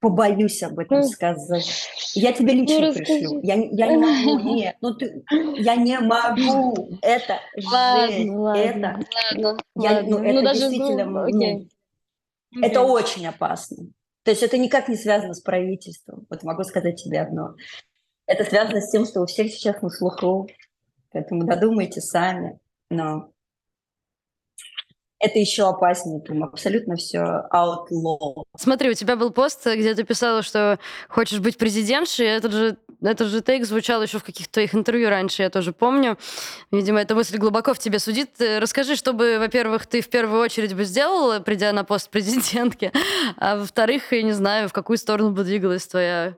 Побоюсь 0.00 0.62
об 0.62 0.78
этом 0.78 1.04
сказать. 1.04 1.88
Я 2.14 2.32
тебе 2.32 2.54
ну, 2.54 2.62
лично 2.62 2.86
ну, 2.86 2.92
пришлю. 2.94 3.40
Я, 3.42 3.54
я 3.54 3.86
не 3.86 3.96
могу, 3.96 4.38
нет. 4.54 4.76
Ну 4.80 4.94
ты, 4.94 5.24
я 5.56 5.76
не 5.76 5.98
могу. 5.98 6.98
Это 7.02 7.40
жесть. 7.56 7.68
Ладно, 7.72 8.56
это, 8.56 8.78
ладно, 8.78 9.06
я, 9.76 9.90
ладно. 9.90 10.10
Ну, 10.10 10.18
это 10.18 10.32
ну, 10.34 10.42
даже, 10.42 10.60
действительно, 10.60 11.04
ну. 11.04 11.68
Ну, 12.50 12.62
это 12.62 12.82
очень 12.82 13.26
опасно. 13.26 13.86
То 14.28 14.32
есть 14.32 14.42
это 14.42 14.58
никак 14.58 14.90
не 14.90 14.96
связано 14.96 15.32
с 15.32 15.40
правительством. 15.40 16.26
Вот 16.28 16.42
могу 16.42 16.62
сказать 16.62 17.02
тебе 17.02 17.22
одно. 17.22 17.54
Это 18.26 18.44
связано 18.44 18.82
с 18.82 18.90
тем, 18.90 19.06
что 19.06 19.22
у 19.22 19.26
всех 19.26 19.50
сейчас 19.50 19.80
на 19.80 19.88
слуху. 19.88 20.50
Поэтому 21.12 21.44
додумайте 21.44 22.02
сами. 22.02 22.60
Но 22.90 23.32
это 25.20 25.38
еще 25.38 25.68
опаснее, 25.68 26.20
там 26.20 26.44
абсолютно 26.44 26.96
все 26.96 27.44
outlaw. 27.52 28.44
Смотри, 28.56 28.90
у 28.90 28.94
тебя 28.94 29.16
был 29.16 29.30
пост, 29.30 29.66
где 29.66 29.94
ты 29.94 30.04
писала, 30.04 30.42
что 30.42 30.78
хочешь 31.08 31.40
быть 31.40 31.58
президентшей, 31.58 32.26
этот 32.26 32.52
же, 32.52 32.76
этот 33.02 33.28
же 33.28 33.40
тейк 33.40 33.64
звучал 33.64 34.02
еще 34.02 34.18
в 34.18 34.24
каких-то 34.24 34.54
твоих 34.54 34.74
интервью 34.74 35.08
раньше, 35.08 35.42
я 35.42 35.50
тоже 35.50 35.72
помню. 35.72 36.18
Видимо, 36.70 37.00
эта 37.00 37.14
мысль 37.14 37.36
глубоко 37.36 37.74
в 37.74 37.78
тебе 37.78 37.98
судит. 37.98 38.30
Расскажи, 38.38 38.94
что 38.94 39.12
бы, 39.12 39.38
во-первых, 39.38 39.86
ты 39.86 40.00
в 40.00 40.08
первую 40.08 40.40
очередь 40.40 40.74
бы 40.74 40.84
сделала, 40.84 41.40
придя 41.40 41.72
на 41.72 41.84
пост 41.84 42.10
президентки, 42.10 42.92
а 43.36 43.56
во-вторых, 43.56 44.12
я 44.12 44.22
не 44.22 44.32
знаю, 44.32 44.68
в 44.68 44.72
какую 44.72 44.98
сторону 44.98 45.30
бы 45.30 45.42
двигалась 45.42 45.86
твоя 45.86 46.34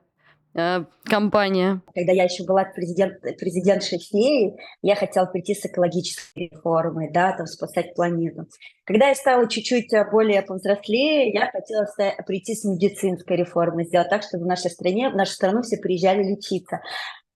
э, 0.54 0.84
компания. 1.04 1.82
Когда 1.94 2.12
я 2.12 2.24
еще 2.24 2.44
была 2.44 2.64
президент, 2.64 3.20
президентшей 3.20 3.98
феи, 3.98 4.56
я 4.82 4.94
хотела 4.96 5.26
прийти 5.26 5.54
с 5.54 5.64
экологической 5.64 6.50
реформой, 6.50 7.10
да, 7.12 7.36
там 7.36 7.46
спасать 7.46 7.94
планету. 7.94 8.46
Когда 8.84 9.08
я 9.08 9.14
стала 9.14 9.48
чуть-чуть 9.48 9.92
э, 9.92 10.10
более 10.10 10.42
повзрослее, 10.42 11.30
я 11.32 11.50
хотела 11.50 11.86
прийти 12.26 12.54
с 12.54 12.64
медицинской 12.64 13.36
реформой, 13.36 13.84
сделать 13.84 14.10
так, 14.10 14.22
чтобы 14.22 14.44
в 14.44 14.48
нашей 14.48 14.70
стране, 14.70 15.10
в 15.10 15.16
нашу 15.16 15.32
страну 15.32 15.62
все 15.62 15.76
приезжали 15.76 16.22
лечиться. 16.22 16.80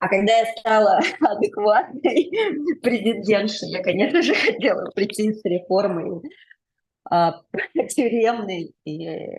А 0.04 0.08
когда 0.08 0.38
я 0.38 0.46
стала 0.58 1.00
адекватной 1.20 2.30
президентшей, 2.82 3.70
я, 3.70 3.82
конечно 3.82 4.22
же, 4.22 4.34
хотела 4.52 4.90
прийти 4.90 5.32
с 5.32 5.44
реформой 5.44 6.20
а, 7.10 7.40
тюремной 7.88 8.74
и 8.84 9.38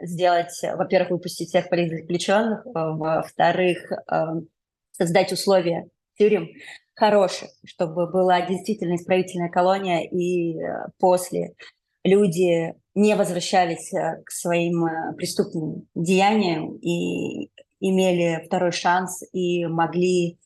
сделать, 0.00 0.58
во-первых, 0.62 1.10
выпустить 1.10 1.48
всех 1.48 1.68
политзаключенных, 1.68 2.62
во-вторых, 2.64 3.90
эм, 4.10 4.48
создать 4.92 5.32
условия 5.32 5.88
тюрем 6.18 6.48
хороших, 6.94 7.50
чтобы 7.64 8.10
была 8.10 8.40
действительно 8.46 8.96
исправительная 8.96 9.50
колония, 9.50 10.00
и 10.00 10.58
э, 10.58 10.88
после 10.98 11.54
люди 12.04 12.74
не 12.94 13.14
возвращались 13.14 13.92
э, 13.92 14.22
к 14.24 14.30
своим 14.30 14.86
э, 14.86 15.14
преступным 15.16 15.86
деяниям 15.94 16.76
и 16.78 17.50
имели 17.80 18.42
второй 18.46 18.72
шанс 18.72 19.22
и 19.32 19.66
могли 19.66 20.38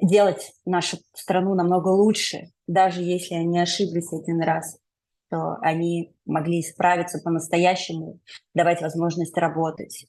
делать 0.00 0.52
нашу 0.64 0.98
страну 1.12 1.54
намного 1.54 1.88
лучше, 1.88 2.52
даже 2.68 3.02
если 3.02 3.34
они 3.34 3.58
ошиблись 3.58 4.12
один 4.12 4.40
раз, 4.40 4.78
то 5.30 5.56
они 5.60 6.14
могли 6.24 6.60
исправиться 6.60 7.20
по-настоящему, 7.22 8.20
давать 8.54 8.80
возможность 8.80 9.36
работать. 9.36 10.06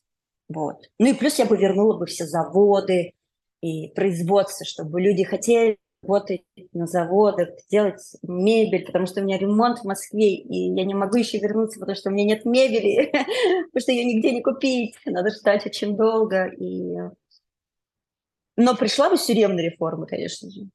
Вот. 0.48 0.78
Ну 0.98 1.08
и 1.08 1.14
плюс 1.14 1.38
я 1.40 1.46
бы 1.46 1.58
вернула 1.58 1.98
бы 1.98 2.06
все 2.06 2.26
заводы 2.26 3.14
и 3.62 3.90
производство, 3.90 4.66
чтобы 4.66 5.02
люди 5.02 5.24
хотели 5.24 5.78
работать 6.02 6.44
на 6.72 6.88
заводах, 6.88 7.50
делать 7.70 8.02
мебель, 8.24 8.86
потому 8.86 9.06
что 9.06 9.22
у 9.22 9.24
меня 9.24 9.38
ремонт 9.38 9.80
в 9.80 9.84
Москве, 9.84 10.36
и 10.36 10.74
я 10.74 10.86
не 10.86 10.94
могу 10.94 11.18
еще 11.18 11.40
вернуться, 11.40 11.80
потому 11.80 11.96
что 11.96 12.10
у 12.10 12.14
меня 12.14 12.36
нет 12.36 12.46
мебели, 12.46 13.12
потому 13.12 13.82
что 13.82 13.92
ее 13.92 14.06
нигде 14.06 14.32
не 14.32 14.42
купить, 14.42 14.96
надо 15.06 15.30
ждать 15.32 15.66
очень 15.66 15.98
долго. 15.98 16.48
И... 16.48 16.96
Но 18.56 18.76
пришла 18.76 19.10
бы 19.10 19.18
тюремная 19.18 19.66
реформа, 19.66 20.06
конечно 20.06 20.50
же. 20.50 20.70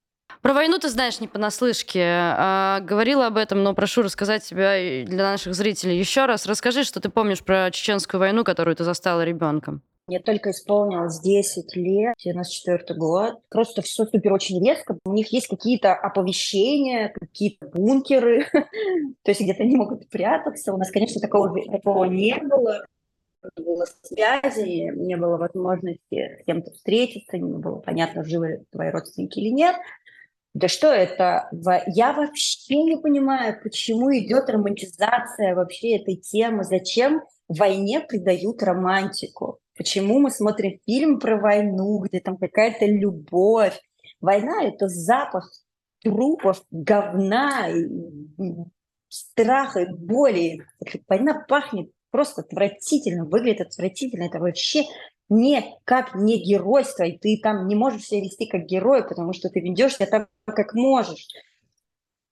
Про 0.45 0.53
войну 0.53 0.79
ты 0.79 0.91
знаешь 0.91 1.21
не 1.21 1.27
понаслышке. 1.27 2.03
А, 2.05 2.81
говорила 2.81 3.29
об 3.29 3.39
этом, 3.39 3.63
но 3.63 3.73
прошу 3.73 4.03
рассказать 4.03 4.45
тебя 4.45 5.03
для 5.07 5.23
наших 5.31 5.55
зрителей 5.55 5.99
еще 5.99 6.27
раз. 6.27 6.45
Расскажи, 6.45 6.85
что 6.85 7.01
ты 7.01 7.09
помнишь 7.09 7.43
про 7.43 7.71
чеченскую 7.71 8.21
войну, 8.21 8.45
которую 8.45 8.77
ты 8.77 8.85
застала 8.85 9.25
ребенком. 9.25 9.81
Мне 10.07 10.21
только 10.21 10.51
исполнилось 10.51 11.19
10 11.21 11.75
лет, 11.77 12.15
94 12.23 12.99
год. 12.99 13.39
Просто 13.49 13.81
все 13.81 14.05
супер 14.05 14.35
очень 14.35 14.63
резко. 14.63 14.99
У 15.07 15.15
них 15.15 15.33
есть 15.33 15.47
какие-то 15.47 15.95
оповещения, 15.95 17.11
какие-то 17.19 17.67
бункеры, 17.69 18.45
то 18.53 19.31
есть 19.31 19.41
где-то 19.41 19.63
они 19.63 19.77
могут 19.77 20.11
прятаться. 20.11 20.75
У 20.75 20.77
нас, 20.77 20.91
конечно, 20.91 21.23
такого, 21.23 21.59
такого 21.73 22.05
не 22.05 22.39
было. 22.39 22.85
Не 23.57 23.65
было 23.65 23.87
связи, 24.03 24.91
не 24.95 25.17
было 25.17 25.39
возможности 25.39 26.39
с 26.43 26.45
кем-то 26.45 26.71
встретиться, 26.73 27.39
не 27.39 27.59
было 27.59 27.77
понятно, 27.77 28.25
живы 28.25 28.65
твои 28.71 28.91
родственники 28.91 29.39
или 29.39 29.49
нет. 29.49 29.77
Да 30.55 30.69
что 30.69 30.87
это? 30.93 31.49
Я 31.87 32.13
вообще 32.13 32.77
не 32.83 32.97
понимаю, 32.97 33.61
почему 33.63 34.17
идет 34.17 34.49
романтизация 34.49 35.55
вообще 35.55 35.97
этой 35.97 36.17
темы. 36.17 36.63
Зачем 36.65 37.23
войне 37.49 38.01
придают 38.01 38.63
романтику? 38.63 39.59
Почему 39.77 40.21
мы 40.21 40.31
смотрим 40.31 40.79
фильм 40.87 41.19
про 41.19 41.37
войну, 41.37 41.99
где 41.99 42.21
там 42.21 42.37
какая-то 42.37 42.87
любовь? 42.87 43.81
Война– 44.21 44.63
это 44.65 44.87
запах 44.87 45.51
трупов, 46.03 46.65
говна, 46.71 47.67
страха 49.09 49.81
и 49.81 49.93
боли. 49.93 50.65
Война 51.09 51.45
пахнет 51.49 51.91
просто 52.13 52.43
отвратительно, 52.43 53.25
выглядит 53.25 53.63
отвратительно. 53.63 54.25
Это 54.25 54.39
вообще 54.39 54.85
не 55.29 55.79
как 55.85 56.15
не 56.15 56.39
геройство, 56.39 57.05
и 57.05 57.19
ты 57.19 57.39
там 57.43 57.67
не 57.67 57.75
можешь 57.75 58.05
себя 58.05 58.21
вести 58.21 58.47
как 58.47 58.67
герой, 58.67 59.07
потому 59.07 59.33
что 59.33 59.49
ты 59.49 59.61
ведешь 59.61 59.97
себя 59.97 60.07
так, 60.07 60.29
как 60.47 60.75
можешь. 60.75 61.27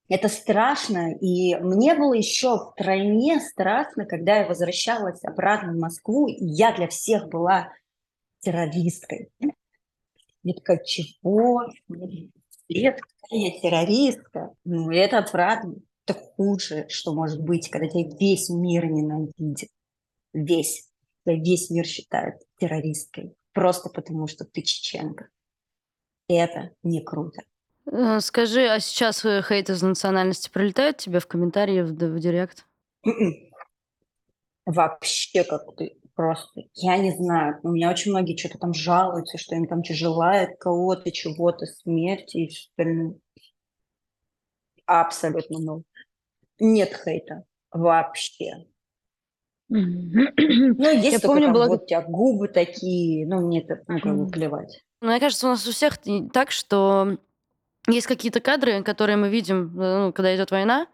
Это 0.08 0.28
страшно, 0.28 1.14
и 1.14 1.54
мне 1.54 1.94
было 1.94 2.12
еще 2.12 2.72
втройне 2.72 3.40
страшно, 3.40 4.04
когда 4.04 4.38
я 4.38 4.46
возвращалась 4.46 5.24
обратно 5.24 5.72
в 5.72 5.78
Москву, 5.78 6.28
и 6.28 6.44
я 6.44 6.74
для 6.74 6.86
всех 6.88 7.28
была 7.28 7.72
террористкой. 8.40 9.30
Я 10.42 10.54
такая, 10.54 10.84
чего? 10.84 11.62
Лет, 12.68 13.00
я 13.30 13.60
террористка? 13.60 14.50
Ну, 14.64 14.90
это 14.90 15.18
отвратно. 15.18 15.76
Это 16.04 16.18
худшее, 16.36 16.88
что 16.88 17.14
может 17.14 17.40
быть, 17.40 17.70
когда 17.70 17.88
тебя 17.88 18.14
весь 18.18 18.50
мир 18.50 18.86
ненавидит. 18.86 19.70
Весь 20.32 20.91
весь 21.24 21.70
мир 21.70 21.84
считает 21.84 22.42
террористкой, 22.58 23.34
просто 23.52 23.90
потому 23.90 24.26
что 24.26 24.44
ты 24.44 24.62
чеченка. 24.62 25.28
И 26.28 26.34
это 26.34 26.70
не 26.82 27.02
круто. 27.02 27.42
Э, 27.86 28.20
скажи, 28.20 28.66
а 28.66 28.80
сейчас 28.80 29.24
э, 29.24 29.42
хейт 29.42 29.70
из 29.70 29.82
национальности 29.82 30.50
прилетает 30.50 30.98
тебе 30.98 31.20
в 31.20 31.26
комментарии, 31.26 31.82
в, 31.82 31.92
в 31.92 32.18
директ? 32.20 32.66
М-м. 33.04 33.50
Вообще 34.64 35.42
как 35.44 35.62
ты 35.76 35.98
просто, 36.14 36.62
я 36.74 36.96
не 36.98 37.10
знаю, 37.10 37.58
у 37.62 37.70
меня 37.70 37.90
очень 37.90 38.12
многие 38.12 38.36
что-то 38.36 38.58
там 38.58 38.72
жалуются, 38.74 39.38
что 39.38 39.56
им 39.56 39.66
там 39.66 39.82
желают 39.84 40.58
кого-то, 40.60 41.10
чего-то, 41.10 41.66
смерти 41.66 42.36
и 42.36 42.48
остальное. 42.48 43.16
Абсолютно 44.86 45.58
ноль. 45.58 45.82
Нет 46.60 46.94
хейта 47.04 47.44
вообще. 47.72 48.66
Ну, 49.72 50.90
есть 50.92 51.12
Я 51.12 51.20
помню, 51.20 51.44
там, 51.44 51.52
было... 51.54 51.66
вот 51.66 51.82
у 51.84 51.86
тебя 51.86 52.02
губы 52.02 52.48
такие, 52.48 53.26
ну, 53.26 53.46
мне 53.46 53.62
это, 53.62 53.82
ну, 53.88 54.00
как 54.00 54.16
бы 54.16 54.28
плевать. 54.28 54.82
Ну, 55.00 55.08
мне 55.08 55.20
кажется, 55.20 55.46
у 55.46 55.50
нас 55.50 55.66
у 55.66 55.72
всех 55.72 55.98
так, 56.32 56.50
что 56.50 57.16
есть 57.88 58.06
какие-то 58.06 58.40
кадры, 58.40 58.82
которые 58.82 59.16
мы 59.16 59.28
видим, 59.28 59.78
э, 59.80 59.98
ну, 59.98 60.12
когда 60.12 60.34
идет 60.36 60.50
война, 60.52 60.86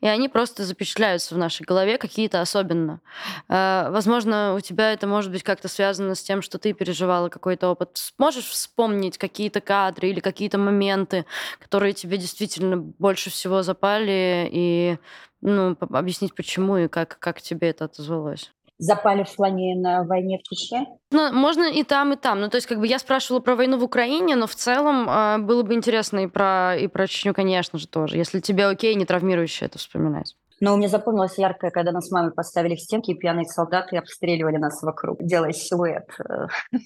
и 0.00 0.06
они 0.06 0.28
просто 0.28 0.64
запечатляются 0.64 1.34
в 1.34 1.38
нашей 1.38 1.62
голове, 1.62 1.96
какие-то 1.96 2.40
особенно. 2.42 3.00
Э, 3.48 3.88
возможно, 3.90 4.54
у 4.54 4.60
тебя 4.60 4.92
это 4.92 5.06
может 5.06 5.32
быть 5.32 5.42
как-то 5.42 5.68
связано 5.68 6.14
с 6.14 6.22
тем, 6.22 6.42
что 6.42 6.58
ты 6.58 6.74
переживала 6.74 7.30
какой-то 7.30 7.68
опыт. 7.70 7.98
Можешь 8.18 8.46
вспомнить 8.46 9.16
какие-то 9.16 9.60
кадры 9.62 10.08
или 10.08 10.20
какие-то 10.20 10.58
моменты, 10.58 11.24
которые 11.60 11.94
тебе 11.94 12.18
действительно 12.18 12.76
больше 12.76 13.30
всего 13.30 13.62
запали, 13.62 14.48
и 14.52 14.98
ну, 15.40 15.76
объяснить, 15.80 16.34
почему 16.34 16.76
и 16.76 16.88
как, 16.88 17.18
как 17.18 17.40
тебе 17.40 17.70
это 17.70 17.86
отозвалось? 17.86 18.52
Запали 18.78 19.24
в 19.24 19.34
плане 19.34 19.76
на 19.76 20.04
войне 20.04 20.38
в 20.38 20.42
Чечне? 20.42 20.86
Ну, 21.10 21.32
можно 21.32 21.64
и 21.64 21.82
там, 21.82 22.12
и 22.12 22.16
там. 22.16 22.40
Ну, 22.40 22.48
то 22.48 22.56
есть, 22.56 22.66
как 22.66 22.78
бы 22.78 22.86
я 22.86 22.98
спрашивала 22.98 23.40
про 23.40 23.56
войну 23.56 23.78
в 23.78 23.84
Украине, 23.84 24.36
но 24.36 24.46
в 24.46 24.54
целом 24.54 25.08
э, 25.08 25.38
было 25.38 25.62
бы 25.62 25.74
интересно 25.74 26.20
и 26.20 26.26
про, 26.26 26.76
и 26.76 26.86
про 26.86 27.06
Чечню, 27.06 27.34
конечно 27.34 27.78
же, 27.78 27.88
тоже. 27.88 28.16
Если 28.16 28.40
тебе 28.40 28.66
окей, 28.66 28.94
не 28.94 29.04
травмирующе 29.04 29.66
это 29.66 29.78
вспоминать. 29.78 30.36
Но 30.60 30.74
у 30.74 30.76
меня 30.76 30.88
запомнилось 30.88 31.38
яркое, 31.38 31.70
когда 31.70 31.92
нас 31.92 32.08
с 32.08 32.10
мамой 32.10 32.32
поставили 32.32 32.74
в 32.74 32.80
стенки, 32.80 33.12
и 33.12 33.14
пьяные 33.14 33.44
солдаты 33.44 33.96
обстреливали 33.96 34.56
нас 34.56 34.82
вокруг, 34.82 35.22
делая 35.22 35.52
силуэт 35.52 36.08
э, 36.18 36.46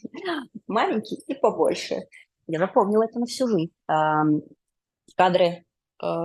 маленький 0.66 1.16
и 1.26 1.34
побольше. 1.34 2.02
Я 2.46 2.58
запомнила 2.58 3.04
это 3.04 3.18
на 3.18 3.26
всю 3.26 3.48
жизнь. 3.48 3.72
Кадры, 5.16 5.64
э, 6.02 6.16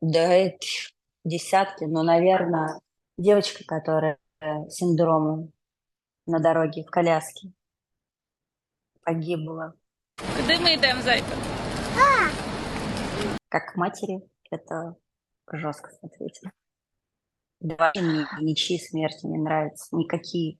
да, 0.00 0.50
десятки, 1.24 1.84
но, 1.84 2.02
наверное, 2.02 2.80
девочка, 3.16 3.64
которая 3.64 4.18
с 4.40 4.74
синдромом 4.74 5.52
на 6.26 6.40
дороге 6.40 6.84
в 6.84 6.90
коляске 6.90 7.52
погибла. 9.02 9.74
Куда 10.16 10.58
мы 10.60 10.74
идем, 10.74 11.00
зайка? 11.02 11.34
Как 13.48 13.76
матери 13.76 14.20
это 14.50 14.96
жестко 15.52 15.90
смотреть. 15.90 16.40
Да, 17.60 17.92
ничьи 18.40 18.78
смерти 18.78 19.26
не 19.26 19.38
нравятся, 19.38 19.96
никакие. 19.96 20.58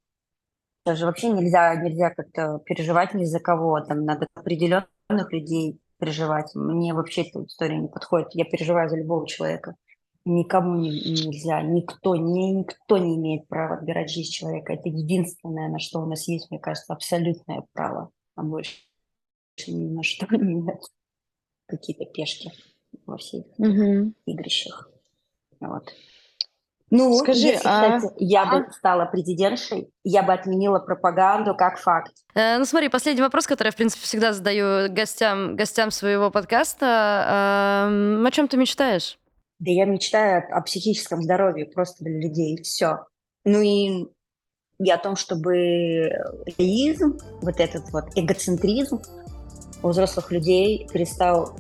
Даже 0.87 1.07
вообще 1.07 1.31
нельзя, 1.31 1.75
нельзя 1.77 2.11
как-то 2.11 2.61
переживать 2.65 3.15
ни 3.15 3.25
за 3.25 3.41
кого. 3.41 3.81
Там 3.81 4.05
надо 4.05 4.27
определенных 4.35 4.87
людей 5.31 5.81
переживать. 5.99 6.55
Мне 6.55 6.95
вообще 6.95 7.23
эта 7.23 7.45
история 7.45 7.79
не 7.79 7.89
подходит. 7.89 8.29
Я 8.33 8.45
переживаю 8.45 8.89
за 8.89 8.97
любого 8.97 9.27
человека 9.27 9.75
никому 10.25 10.77
не, 10.77 10.91
нельзя, 10.91 11.63
никто, 11.63 12.17
не, 12.17 12.53
никто 12.53 12.97
не 12.99 13.17
имеет 13.17 13.47
права 13.49 13.77
отбирать 13.77 14.11
жизнь 14.11 14.33
человека. 14.33 14.73
Это 14.73 14.89
единственное, 14.89 15.69
на 15.69 15.79
что 15.79 16.01
у 16.01 16.07
нас 16.07 16.27
есть, 16.29 16.51
мне 16.51 16.59
кажется, 16.59 16.93
абсолютное 16.93 17.65
право, 17.73 18.11
а 18.37 18.43
больше 18.43 18.77
ни 19.69 19.91
на 19.91 20.03
что 20.03 20.27
нет. 20.37 20.81
Какие-то 21.67 22.05
пешки 22.07 22.53
во 23.07 23.17
всех 23.17 23.45
угу. 23.59 24.13
игрищах. 24.27 24.91
Вот. 25.61 25.93
Ну, 26.91 27.17
Скажи, 27.17 27.49
если, 27.49 27.67
а- 27.67 27.99
кстати, 27.99 28.15
я 28.19 28.43
а? 28.43 28.47
бы 28.47 28.73
стала 28.73 29.07
президентшей, 29.07 29.91
я 30.05 30.23
бы 30.23 30.33
отменила 30.33 30.79
пропаганду 30.79 31.55
как 31.55 31.79
факт. 31.79 32.13
Э, 32.35 32.59
Ну 32.59 32.65
смотри, 32.67 32.89
последний 32.89 33.23
вопрос, 33.23 33.47
который 33.47 33.69
я, 33.69 33.73
в 33.73 33.77
принципе, 33.77 34.05
всегда 34.05 34.33
задаю 34.33 34.93
гостям, 34.93 35.57
гостям 35.57 35.91
своего 35.91 36.31
подкаста. 36.31 37.89
Эм, 37.89 38.25
О 38.25 38.31
чем 38.31 38.47
ты 38.47 38.57
мечтаешь? 38.57 39.19
Да 39.65 39.71
я 39.71 39.87
мечтаю 39.87 40.45
о, 40.51 40.61
психическом 40.61 41.23
здоровье 41.23 41.65
просто 41.65 42.05
для 42.05 42.21
людей, 42.21 42.61
все. 42.63 43.07
Ну 43.47 43.63
и, 43.63 44.05
и 44.79 44.91
о 44.91 44.99
том, 44.99 45.17
чтобы 45.17 46.11
эгоизм, 46.45 47.19
вот 47.41 47.59
этот 47.61 47.91
вот 47.91 48.05
эгоцентризм 48.15 49.01
у 49.83 49.89
взрослых 49.89 50.31
людей 50.31 50.87
перестал 50.93 51.57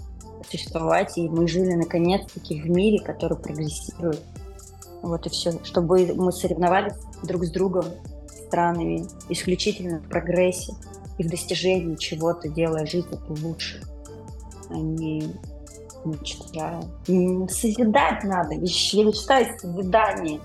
существовать, 0.50 1.16
и 1.16 1.30
мы 1.30 1.48
жили 1.48 1.72
наконец-таки 1.72 2.60
в 2.60 2.68
мире, 2.68 3.02
который 3.02 3.38
прогрессирует. 3.38 4.20
Вот 5.00 5.24
и 5.24 5.30
все. 5.30 5.52
Чтобы 5.64 6.12
мы 6.14 6.30
соревновались 6.30 6.96
друг 7.22 7.44
с 7.46 7.50
другом, 7.50 7.86
странами, 8.28 9.06
исключительно 9.30 10.00
в 10.00 10.08
прогрессе 10.10 10.74
и 11.16 11.22
в 11.22 11.30
достижении 11.30 11.96
чего-то, 11.96 12.50
делая 12.50 12.84
жизнь 12.84 13.18
лучше, 13.28 13.82
а 14.68 14.74
не 14.74 15.34
М, 17.08 17.48
Созидать 17.48 18.24
надо. 18.24 18.54
Я 18.54 19.04
мечтаю 19.04 19.46
о. 19.58 20.40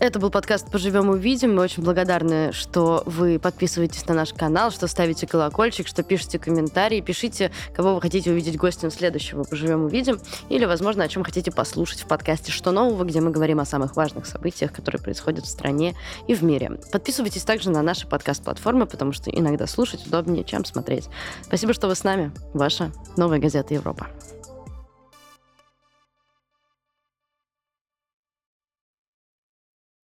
Это 0.00 0.18
был 0.18 0.28
подкаст 0.30 0.70
«Поживем 0.72 1.08
увидим». 1.08 1.54
Мы 1.54 1.62
очень 1.62 1.84
благодарны, 1.84 2.52
что 2.52 3.04
вы 3.06 3.38
подписываетесь 3.38 4.06
на 4.08 4.14
наш 4.14 4.34
канал, 4.34 4.72
что 4.72 4.88
ставите 4.88 5.26
колокольчик, 5.26 5.86
что 5.86 6.02
пишете 6.02 6.40
комментарии. 6.40 7.00
Пишите, 7.00 7.52
кого 7.72 7.94
вы 7.94 8.00
хотите 8.00 8.32
увидеть 8.32 8.56
гостем 8.56 8.90
следующего 8.90 9.44
«Поживем 9.44 9.84
увидим». 9.84 10.18
Или, 10.48 10.64
возможно, 10.64 11.04
о 11.04 11.08
чем 11.08 11.22
хотите 11.22 11.52
послушать 11.52 12.00
в 12.00 12.06
подкасте 12.06 12.50
«Что 12.50 12.72
нового», 12.72 13.04
где 13.04 13.20
мы 13.20 13.30
говорим 13.30 13.60
о 13.60 13.64
самых 13.64 13.94
важных 13.94 14.26
событиях, 14.26 14.72
которые 14.72 15.00
происходят 15.00 15.44
в 15.44 15.48
стране 15.48 15.94
и 16.26 16.34
в 16.34 16.42
мире. 16.42 16.72
Подписывайтесь 16.90 17.44
также 17.44 17.70
на 17.70 17.80
наши 17.80 18.08
подкаст-платформы, 18.08 18.86
потому 18.86 19.12
что 19.12 19.30
иногда 19.30 19.68
слушать 19.68 20.04
удобнее, 20.06 20.42
чем 20.42 20.64
смотреть. 20.64 21.08
Спасибо, 21.42 21.72
что 21.72 21.86
вы 21.86 21.94
с 21.94 22.02
нами. 22.02 22.32
Ваша 22.52 22.90
новая 23.16 23.38
газета 23.38 23.72
«Европа». 23.74 24.08